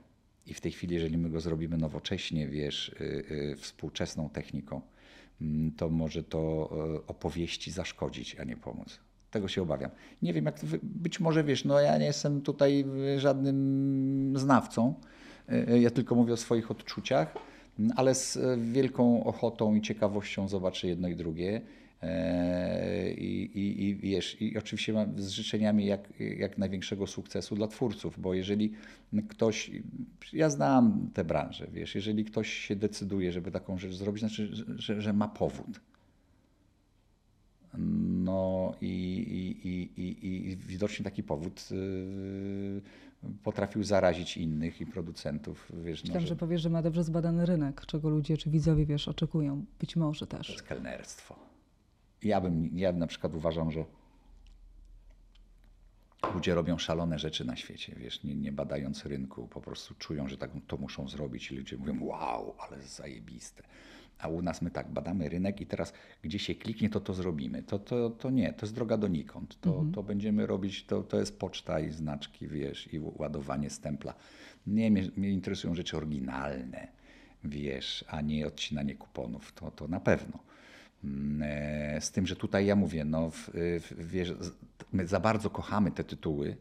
[0.48, 4.82] I w tej chwili, jeżeli my go zrobimy nowocześnie, wiesz, y, y, współczesną techniką,
[5.42, 6.70] mm, to może to
[7.08, 9.00] opowieści zaszkodzić, a nie pomóc.
[9.34, 9.92] Tego się obawiam.
[10.22, 14.94] Nie wiem, jak być może wiesz, no ja nie jestem tutaj y, żadnym znawcą,
[15.52, 17.36] y, ja tylko mówię o swoich odczuciach,
[17.80, 21.62] m, ale z y, wielką ochotą i ciekawością zobaczę jedno i drugie.
[22.02, 28.20] E, I, i, i wiesz, i oczywiście z życzeniami jak, jak największego sukcesu dla twórców,
[28.20, 28.74] bo jeżeli
[29.30, 29.72] ktoś,
[30.34, 35.02] ja znam tę branżę, wiesz, jeżeli ktoś się decyduje, żeby taką rzecz zrobić, znaczy, że,
[35.02, 35.80] że ma powód.
[37.78, 38.88] No i,
[39.64, 42.82] i, i, i, widocznie taki powód yy,
[43.44, 45.72] potrafił zarazić innych i producentów.
[45.84, 49.08] Wiesz, no, że że powiesz, że ma dobrze zbadany rynek, czego ludzie czy widzowie, wiesz,
[49.08, 49.66] oczekują.
[49.80, 50.50] Być może to też.
[50.50, 51.36] jest kelnerstwo.
[52.24, 53.86] Ja bym, ja na przykład uważam, że
[56.38, 60.38] gdzie robią szalone rzeczy na świecie, wiesz, nie, nie badając rynku, po prostu czują, że
[60.38, 63.64] tak to muszą zrobić i ludzie mówią, wow, ale zajebiste.
[64.24, 67.64] A u nas my tak badamy rynek i teraz gdzie się kliknie, to to zrobimy.
[67.64, 69.60] To, to, to nie, to jest droga donikąd.
[69.62, 69.92] To, mhm.
[69.92, 74.14] to będziemy robić, to, to jest poczta i znaczki, wiesz, i ładowanie stempla.
[74.68, 76.88] Nie, mnie, mnie interesują rzeczy oryginalne,
[77.44, 79.52] wiesz, a nie odcinanie kuponów.
[79.52, 80.40] To, to na pewno.
[81.04, 84.34] Mm, e, z tym, że tutaj ja mówię, no, w, w, wiesz,
[84.94, 86.58] my za bardzo kochamy te tytuły,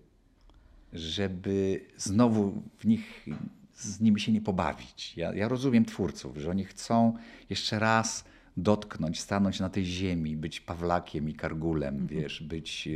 [0.93, 3.27] żeby znowu w nich
[3.75, 5.17] z nimi się nie pobawić.
[5.17, 7.17] Ja, ja rozumiem twórców, że oni chcą
[7.51, 8.25] jeszcze raz
[8.57, 12.21] dotknąć, stanąć na tej ziemi, być Pawlakiem i Kargulem, mhm.
[12.21, 12.89] wiesz, być,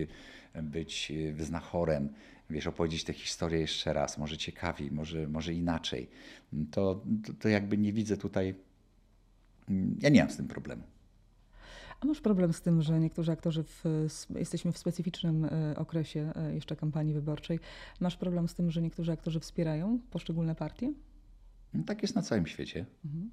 [0.62, 2.08] być wyznachorem,
[2.50, 6.08] wiesz, opowiedzieć tę historię jeszcze raz, może ciekawiej, może, może inaczej.
[6.70, 8.54] To, to, to jakby nie widzę tutaj,
[10.00, 10.82] ja nie mam z tym problemu.
[12.00, 13.84] A masz problem z tym, że niektórzy aktorzy, w,
[14.34, 17.60] jesteśmy w specyficznym e, okresie e, jeszcze kampanii wyborczej,
[18.00, 20.92] masz problem z tym, że niektórzy aktorzy wspierają poszczególne partie?
[21.74, 22.86] No, tak jest na całym świecie.
[23.04, 23.30] Mhm.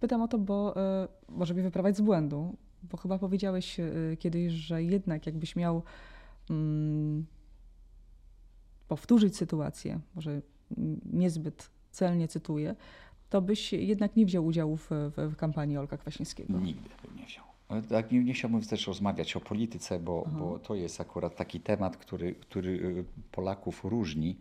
[0.00, 0.74] Pytam o to, bo
[1.04, 5.82] y, może mnie wyprawać z błędu, bo chyba powiedziałeś y, kiedyś, że jednak jakbyś miał
[6.50, 6.54] y,
[8.88, 10.42] powtórzyć sytuację, może
[11.12, 12.76] niezbyt celnie cytuję,
[13.34, 16.58] to byś jednak nie wziął udziału w, w, kampanii Olka Kwaśniewskiego.
[16.58, 17.44] Nigdy bym nie wziął.
[17.88, 21.96] Tak, nie, nie chciałbym też rozmawiać o polityce, bo, bo to jest akurat taki temat,
[21.96, 24.38] który, który y, Polaków różni.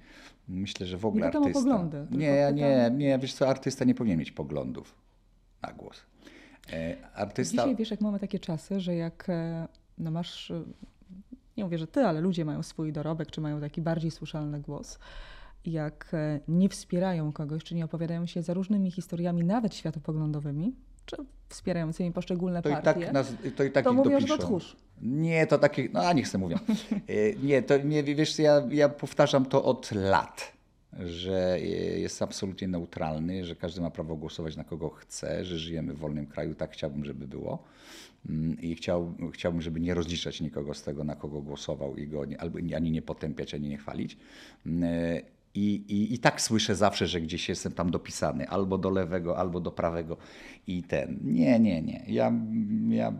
[0.48, 1.60] Myślę, że w ogóle nie artysta.
[1.60, 4.96] Poglądy, nie, nie, nie, wiesz co, artysta nie powinien mieć poglądów
[5.62, 6.02] na głos.
[6.74, 7.58] E, artysta...
[7.58, 9.68] Dzisiaj wiesz, jak mamy takie czasy, że jak e,
[9.98, 10.52] no masz,
[11.58, 15.00] nie mówię, że ty, ale ludzie mają swój dorobek, czy mają taki bardziej słyszalny głos,
[15.66, 21.18] jak e, nie wspierają kogoś, czy nie opowiadają się za różnymi historiami, nawet światopoglądowymi, czy
[21.50, 24.76] wspierającymi poszczególne to partie, i tak nas, to, i tak to mówią, że to tchórz.
[25.02, 26.58] Nie, to takie, no a niech sobie mówią.
[27.08, 30.54] E, nie, to nie, wiesz, ja, ja powtarzam to od lat,
[31.00, 31.60] że
[31.98, 36.28] jest absolutnie neutralny, że każdy ma prawo głosować na kogo chce, że żyjemy w wolnym
[36.28, 37.64] kraju, tak chciałbym, żeby było.
[38.30, 42.26] Mm, I chciał, chciałbym, żeby nie rozliczać nikogo z tego, na kogo głosował i go
[42.26, 44.18] nie, albo ani nie potępiać, ani nie chwalić.
[45.56, 49.60] I, i, I tak słyszę zawsze, że gdzieś jestem tam dopisany, albo do lewego, albo
[49.60, 50.18] do prawego
[50.68, 51.20] i ten.
[51.24, 52.06] Nie, nie, nie.
[52.08, 52.32] Ja,
[52.90, 53.14] ja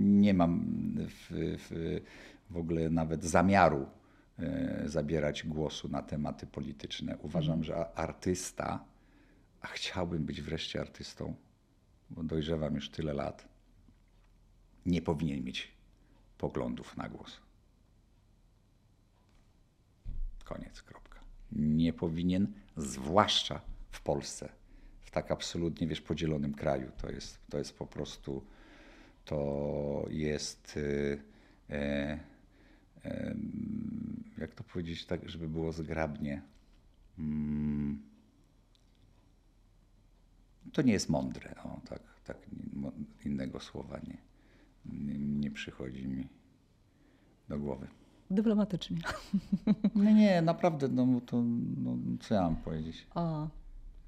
[0.00, 0.64] nie mam
[0.96, 2.00] w, w,
[2.50, 3.86] w ogóle nawet zamiaru
[4.38, 7.16] e, zabierać głosu na tematy polityczne.
[7.22, 7.64] Uważam, mhm.
[7.64, 8.84] że artysta,
[9.60, 11.34] a chciałbym być wreszcie artystą,
[12.10, 13.48] bo dojrzewam już tyle lat,
[14.86, 15.68] nie powinien mieć
[16.38, 17.40] poglądów na głos.
[20.44, 20.99] Koniec, kropka
[21.52, 24.48] nie powinien, zwłaszcza w Polsce,
[25.00, 26.90] w tak absolutnie, wiesz, podzielonym kraju.
[26.96, 28.44] To jest, to jest po prostu,
[29.24, 30.78] to jest,
[31.70, 32.18] e,
[33.04, 33.34] e,
[34.38, 36.42] jak to powiedzieć tak, żeby było zgrabnie,
[37.18, 38.02] mm,
[40.72, 42.36] to nie jest mądre, o, tak, tak
[43.24, 44.18] innego słowa nie,
[44.86, 46.28] nie, nie przychodzi mi
[47.48, 47.88] do głowy
[48.30, 48.98] dyplomatycznie.
[49.94, 51.42] Nie, nie, naprawdę, no to
[51.76, 53.06] no, co ja mam powiedzieć?
[53.14, 53.46] A,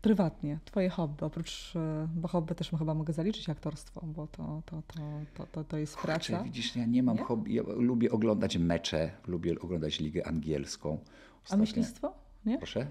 [0.02, 4.82] prywatnie, twoje hobby, oprócz, e, bo hobby też chyba mogę zaliczyć aktorstwo, bo to, to,
[4.86, 5.00] to,
[5.34, 6.44] to, to, to jest Kurczę, praca.
[6.44, 7.22] widzisz, ja nie mam nie?
[7.22, 10.98] hobby, ja lubię oglądać mecze, lubię oglądać ligę angielską.
[11.44, 11.54] Ostatnio...
[11.54, 12.14] A myślistwo?
[12.46, 12.58] Nie?
[12.58, 12.86] Proszę?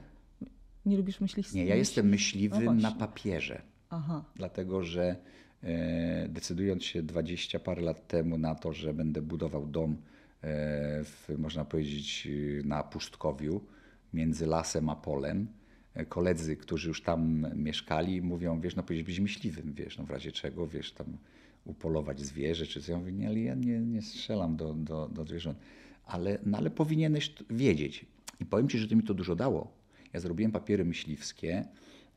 [0.85, 1.57] Nie lubisz myślistwa?
[1.57, 3.61] Nie, ja jestem myśliwy no na papierze.
[3.89, 4.23] Aha.
[4.35, 5.15] Dlatego, że
[5.63, 9.97] e, decydując się dwadzieścia parę lat temu na to, że będę budował dom
[10.43, 12.27] w, można powiedzieć,
[12.63, 13.61] na pustkowiu
[14.13, 15.47] między lasem a polem.
[16.09, 20.31] Koledzy, którzy już tam mieszkali, mówią, wiesz, no powiedzieć być myśliwym, wiesz, no w razie
[20.31, 21.17] czego, wiesz, tam
[21.65, 22.91] upolować zwierzę, czy co.
[22.91, 25.57] Ja mówię, nie, ale ja nie, nie strzelam do, do, do zwierząt.
[26.05, 28.05] Ale, no, ale powinieneś wiedzieć.
[28.39, 29.71] I powiem Ci, że to mi to dużo dało.
[30.13, 31.65] Ja zrobiłem papiery myśliwskie,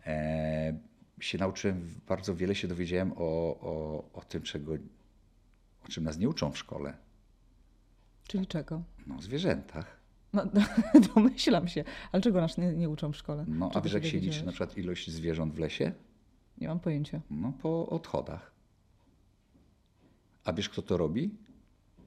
[0.06, 0.78] e,
[1.20, 3.16] się nauczyłem, bardzo wiele się dowiedziałem o,
[3.60, 4.72] o, o tym, czego,
[5.84, 6.94] o czym nas nie uczą w szkole
[8.26, 8.82] Czyli czego?
[9.06, 10.00] No, o zwierzętach.
[10.32, 10.42] No,
[11.14, 11.84] domyślam się.
[12.12, 13.44] Ale czego nas nie, nie uczą w szkole?
[13.48, 15.92] No, a wiesz, jak się liczy na przykład ilość zwierząt w lesie?
[16.58, 17.20] Nie mam pojęcia.
[17.30, 18.52] No, po odchodach.
[20.44, 21.30] A wiesz, kto to robi?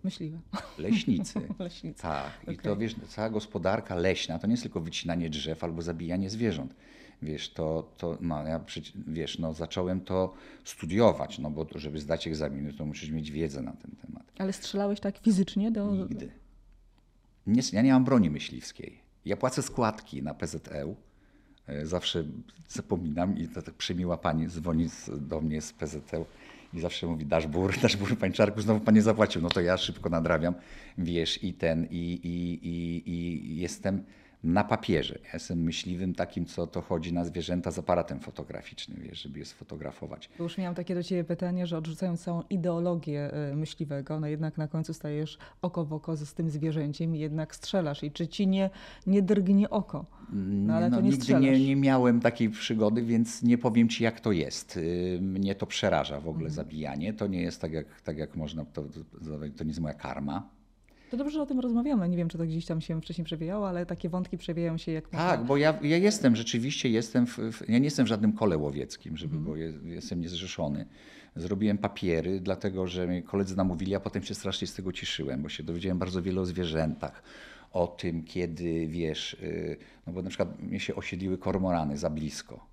[0.03, 0.39] Myśliwe.
[0.77, 1.41] Leśnicy.
[1.59, 2.01] Leśnicy.
[2.01, 2.31] Tak.
[2.41, 2.57] I okay.
[2.57, 6.75] to wiesz, cała gospodarka leśna to nie jest tylko wycinanie drzew albo zabijanie zwierząt.
[7.21, 8.61] Wiesz, to, to no, ja
[9.07, 13.71] wiesz, no, zacząłem to studiować, no bo żeby zdać egzaminy, to musisz mieć wiedzę na
[13.71, 14.23] ten temat.
[14.37, 15.95] Ale strzelałeś tak fizycznie do...
[15.95, 16.31] Nigdy.
[17.47, 18.99] Nie, ja nie mam broni myśliwskiej.
[19.25, 20.95] Ja płacę składki na PZE.
[21.83, 22.23] Zawsze
[22.69, 24.87] zapominam i ta tak przemiła pani dzwoni
[25.17, 26.25] do mnie z PZE
[26.73, 29.41] i zawsze mówi dasz bur, dasz bur, panie Czarku, znowu pan nie zapłacił.
[29.41, 30.53] No to ja szybko nadrabiam,
[30.97, 34.03] wiesz, i ten, i, i, i, i jestem
[34.43, 35.19] na papierze.
[35.23, 39.45] Ja jestem myśliwym takim, co to chodzi na zwierzęta z aparatem fotograficznym, wiesz, żeby je
[39.45, 40.29] sfotografować.
[40.39, 44.67] Już miałam takie do ciebie pytanie, że odrzucając całą ideologię y, myśliwego, no jednak na
[44.67, 48.03] końcu stajesz oko w oko z tym zwierzęciem i jednak strzelasz.
[48.03, 48.69] I czy ci nie,
[49.07, 50.05] nie drgnie oko?
[50.33, 54.03] No, ale no, to nie nigdy nie, nie, miałem takiej przygody, więc nie powiem ci,
[54.03, 54.77] jak to jest.
[54.77, 56.53] Y, mnie to przeraża w ogóle mhm.
[56.53, 57.13] zabijanie.
[57.13, 58.83] To nie jest tak, jak, tak jak można, to,
[59.57, 60.56] to nie jest moja karma.
[61.11, 62.09] To dobrze, że o tym rozmawiamy.
[62.09, 65.09] Nie wiem, czy to gdzieś tam się wcześniej przewijało, ale takie wątki przewijają się jak...
[65.09, 68.57] Tak, bo ja, ja jestem, rzeczywiście jestem, w, w, ja nie jestem w żadnym kole
[68.57, 69.45] łowieckim, żeby, mm.
[69.45, 70.85] bo je, jestem niezrzeszony.
[71.35, 75.49] Zrobiłem papiery, dlatego że mnie koledzy namówili, a potem się strasznie z tego cieszyłem, bo
[75.49, 77.23] się dowiedziałem bardzo wiele o zwierzętach
[77.71, 79.77] o tym, kiedy wiesz, y,
[80.07, 82.67] no bo na przykład mnie się osiedliły kormorany za blisko,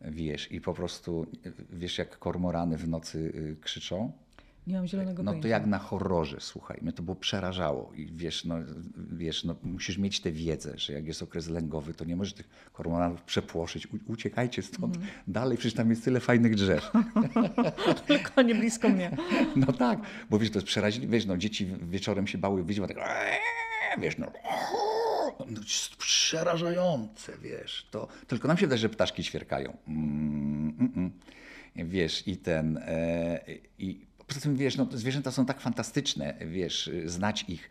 [0.00, 1.26] wiesz, i po prostu
[1.70, 4.12] wiesz, jak kormorany w nocy y, krzyczą.
[4.66, 8.44] Nie mam zielonego No to jak na horrorze, słuchaj, mnie to było przerażało i wiesz,
[8.44, 8.54] no,
[9.12, 12.70] wiesz, no, musisz mieć tę wiedzę, że jak jest okres lęgowy, to nie możesz tych
[12.72, 15.08] kormoranów przepłoszyć, U uciekajcie stąd mm.
[15.26, 16.92] dalej, przecież tam jest tyle fajnych drzew.
[18.06, 19.16] Tylko nie blisko mnie.
[19.56, 19.98] No tak,
[20.30, 22.96] bo wiesz, to jest przeraźliwe, wiesz, no dzieci wieczorem się bały, widzisz, tak
[23.98, 24.32] wiesz, no,
[25.46, 25.60] no
[25.98, 29.76] przerażające, wiesz, to tylko nam się wydaje, że ptaszki ćwierkają.
[29.88, 31.12] Mm, mm, mm.
[31.76, 33.40] Wiesz, i ten, e,
[33.78, 37.70] i Poza tym, wiesz, no, zwierzęta są tak fantastyczne, wiesz, znać ich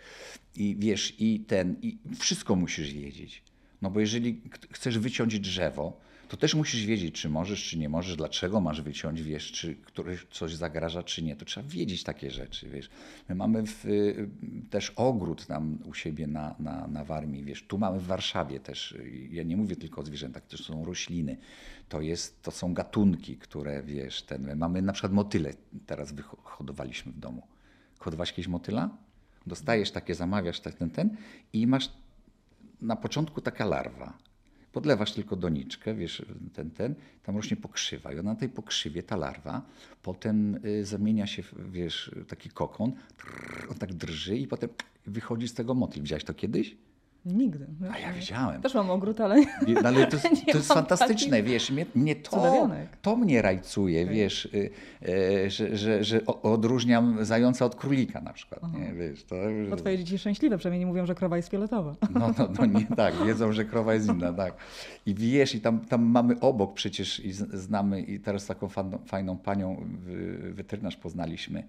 [0.55, 3.43] i wiesz, i ten, i wszystko musisz wiedzieć.
[3.81, 4.41] No bo jeżeli
[4.71, 5.97] chcesz wyciąć drzewo,
[6.33, 10.25] to też musisz wiedzieć, czy możesz, czy nie możesz, dlaczego masz wyciąć, wiesz, czy któryś
[10.31, 11.35] coś zagraża, czy nie.
[11.35, 12.89] To trzeba wiedzieć takie rzeczy, wiesz.
[13.29, 14.29] My mamy w, y,
[14.69, 17.63] też ogród tam u siebie na, na, na Warmii, wiesz.
[17.63, 18.97] Tu mamy w Warszawie też,
[19.31, 21.37] ja nie mówię tylko o zwierzętach, też są rośliny.
[21.89, 25.53] To, jest, to są gatunki, które, wiesz, ten, my mamy na przykład motyle,
[25.85, 27.47] teraz wyhodowaliśmy w domu.
[27.99, 28.89] Hodowałeś kiedyś motyla?
[29.47, 31.17] Dostajesz takie, zamawiasz ten, ten, ten
[31.53, 31.91] i masz
[32.81, 34.17] na początku taka larwa
[34.73, 39.15] Podlewasz tylko doniczkę, wiesz, ten, ten, tam rośnie pokrzywa i ona na tej pokrzywie, ta
[39.15, 39.61] larwa,
[40.01, 44.69] potem y, zamienia się w, wiesz, taki kokon, trrr, on tak drży i potem
[45.05, 46.03] wychodzi z tego motyl.
[46.03, 46.75] Widziałeś to kiedyś?
[47.25, 47.67] Nigdy.
[47.91, 48.61] A ja wiedziałem.
[48.61, 49.35] Też mam ogród, ale.
[49.39, 50.17] Nie, no, ale to,
[50.51, 52.69] to jest fantastyczne, wiesz, mnie, mnie to,
[53.01, 54.15] to mnie rajcuje, okay.
[54.15, 54.69] wiesz, y,
[55.09, 58.61] y, że, że, że odróżniam zająca od królika na przykład.
[58.73, 59.35] Nie, wiesz, to,
[59.69, 59.75] że...
[59.75, 61.95] twoje dzieci szczęśliwe, przynajmniej nie mówią, że krowa jest fioletowa.
[62.13, 64.53] No, no, no nie tak, wiedzą, że krowa jest inna, tak.
[65.05, 68.69] I wiesz, i tam, tam mamy obok przecież i znamy, i teraz taką
[69.05, 69.85] fajną panią
[70.53, 71.63] weterynarz poznaliśmy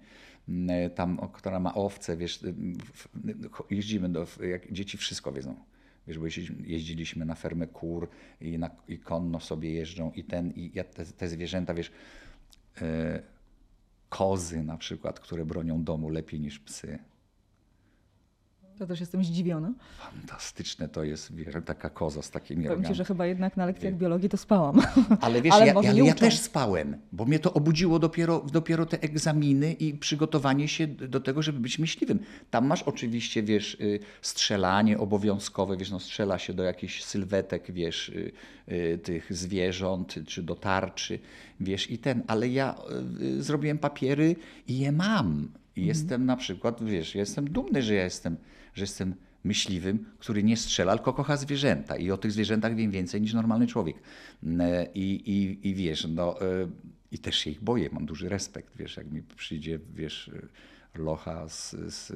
[0.95, 2.53] tam, która ma owce, wiesz, e,
[3.69, 5.55] jeździmy, do, jak dzieci wszystko wiedzą.
[6.07, 6.25] Wiesz, bo
[6.63, 8.09] jeździliśmy na fermę kur
[8.41, 11.91] i, na, i konno sobie jeżdżą i ten, i te, te zwierzęta, wiesz,
[12.81, 13.21] e,
[14.09, 16.99] kozy na przykład, które bronią domu lepiej niż psy.
[18.79, 19.73] To też jestem zdziwiona.
[19.97, 23.93] Fantastyczne to jest, wiesz, taka koza z takimi Powiem ci, że chyba jednak na lekcjach
[23.93, 24.81] biologii to spałam.
[25.21, 29.01] Ale wiesz, ale ja, ja, ja też spałem, bo mnie to obudziło dopiero, dopiero te
[29.01, 32.19] egzaminy i przygotowanie się do tego, żeby być myśliwym.
[32.51, 38.09] Tam masz oczywiście, wiesz, y, strzelanie obowiązkowe, wiesz, no strzela się do jakichś sylwetek, wiesz,
[38.09, 38.31] y,
[38.71, 41.19] y, tych zwierząt, czy do tarczy,
[41.59, 42.75] wiesz, i ten, ale ja
[43.39, 44.35] zrobiłem papiery
[44.67, 45.47] i je mam.
[45.75, 45.87] I mhm.
[45.87, 48.37] jestem na przykład, wiesz, jestem dumny, że ja jestem
[48.75, 53.21] że jestem myśliwym, który nie strzela, tylko kocha zwierzęta i o tych zwierzętach wiem więcej
[53.21, 53.95] niż normalny człowiek.
[54.59, 56.45] E, I, i, i wiesz, no, e,
[57.11, 60.31] i też się ich boję, mam duży respekt, wiesz, jak mi przyjdzie, wiesz,
[60.95, 62.07] locha z, z,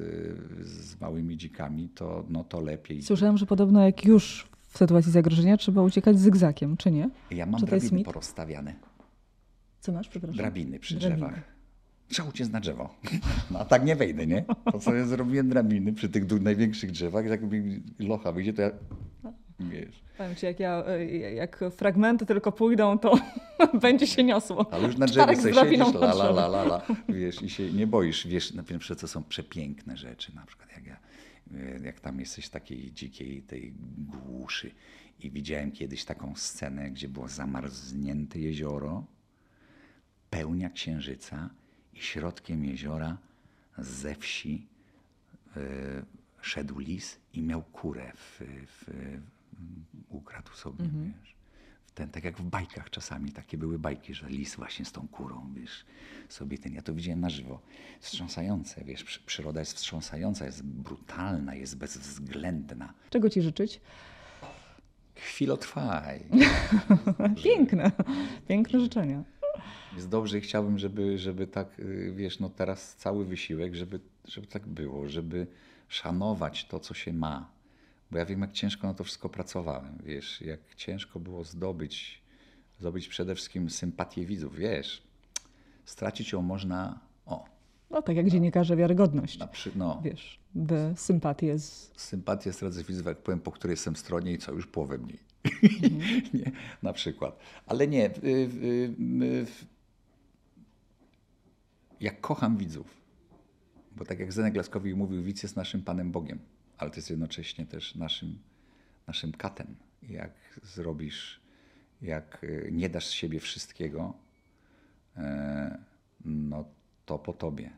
[0.67, 3.01] z małymi dzikami, to, no, to lepiej.
[3.01, 7.09] Słyszałem, że podobno jak już w sytuacji zagrożenia trzeba uciekać zygzakiem, czy nie?
[7.31, 8.75] Ja mam drabiny porozstawiane.
[9.79, 10.37] Co masz, przepraszam?
[10.37, 11.41] Drabiny przy drabiny.
[12.09, 12.89] Trzeba uciec na drzewo.
[13.51, 14.45] No a tak nie wejdę, nie?
[14.71, 17.41] To sobie zrobiłem drabiny przy tych największych drzewach, jak
[17.99, 18.71] locha wyjdzie, to ja,
[19.59, 20.03] wiesz.
[20.17, 20.83] Powiem ci, jak, ja,
[21.35, 23.19] jak fragmenty tylko pójdą, to
[23.81, 24.73] będzie się niosło.
[24.73, 27.87] Ale już na drzewie sobie siedzisz, la, la, la, la, la, wiesz, i się nie
[27.87, 30.97] boisz, wiesz, na pierwsze co są przepiękne rzeczy, na przykład jak, ja,
[31.83, 34.71] jak tam jesteś w takiej dzikiej tej głuszy
[35.19, 39.05] i widziałem kiedyś taką scenę, gdzie było zamarznięte jezioro,
[40.29, 41.49] pełnia księżyca,
[41.93, 43.17] i środkiem jeziora
[43.77, 44.67] ze wsi
[45.57, 45.59] y,
[46.41, 48.91] szedł lis i miał kurę w, w,
[50.09, 51.13] ukradł sobie, mhm.
[51.21, 51.35] wiesz.
[51.95, 55.53] Ten, tak jak w bajkach czasami, takie były bajki, że lis właśnie z tą kurą,
[55.53, 55.85] wiesz,
[56.29, 57.61] sobie ten, ja to widziałem na żywo,
[57.99, 62.93] wstrząsające, wiesz, przyroda jest wstrząsająca, jest brutalna, jest bezwzględna.
[63.09, 63.81] Czego ci życzyć?
[65.15, 66.23] Chwilotrwaj.
[67.43, 67.91] Piękne,
[68.47, 69.23] piękne życzenia.
[69.95, 74.47] Jest dobrze i chciałbym, żeby, żeby tak, y, wiesz, no teraz cały wysiłek, żeby, żeby
[74.47, 75.47] tak było, żeby
[75.87, 77.49] szanować to, co się ma.
[78.11, 82.21] Bo ja wiem, jak ciężko na to wszystko pracowałem, wiesz, jak ciężko było zdobyć,
[82.79, 85.03] zdobyć przede wszystkim sympatię widzów, wiesz.
[85.85, 87.45] Stracić ją można, o,
[87.91, 89.39] No tak jak dziennikarze wiarygodność.
[89.51, 90.39] przy, no, Wiesz,
[90.95, 91.91] sympatię z...
[91.97, 95.19] sympatię stracę widzów, jak powiem, po której jestem stronie i co, już połowę mniej.
[96.33, 96.51] nie,
[96.83, 97.39] na przykład.
[97.65, 98.49] Ale nie, y,
[99.23, 99.45] y,
[101.99, 103.01] jak kocham widzów,
[103.95, 104.55] bo tak jak Zenek
[104.95, 106.39] mówił, widz jest naszym Panem Bogiem,
[106.77, 108.39] ale to jest jednocześnie też naszym,
[109.07, 109.75] naszym katem.
[110.09, 111.41] Jak zrobisz,
[112.01, 114.13] jak y, nie dasz z siebie wszystkiego,
[115.17, 115.77] e,
[116.25, 116.65] no
[117.05, 117.69] to po tobie.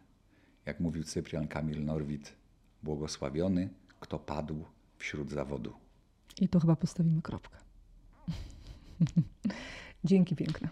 [0.65, 2.33] Jak mówił Cyprian Kamil Norwid,
[2.83, 4.65] błogosławiony, kto padł
[4.97, 5.73] wśród zawodu.
[6.39, 7.57] I to chyba postawimy kropkę.
[10.03, 10.69] Dzięki piękne.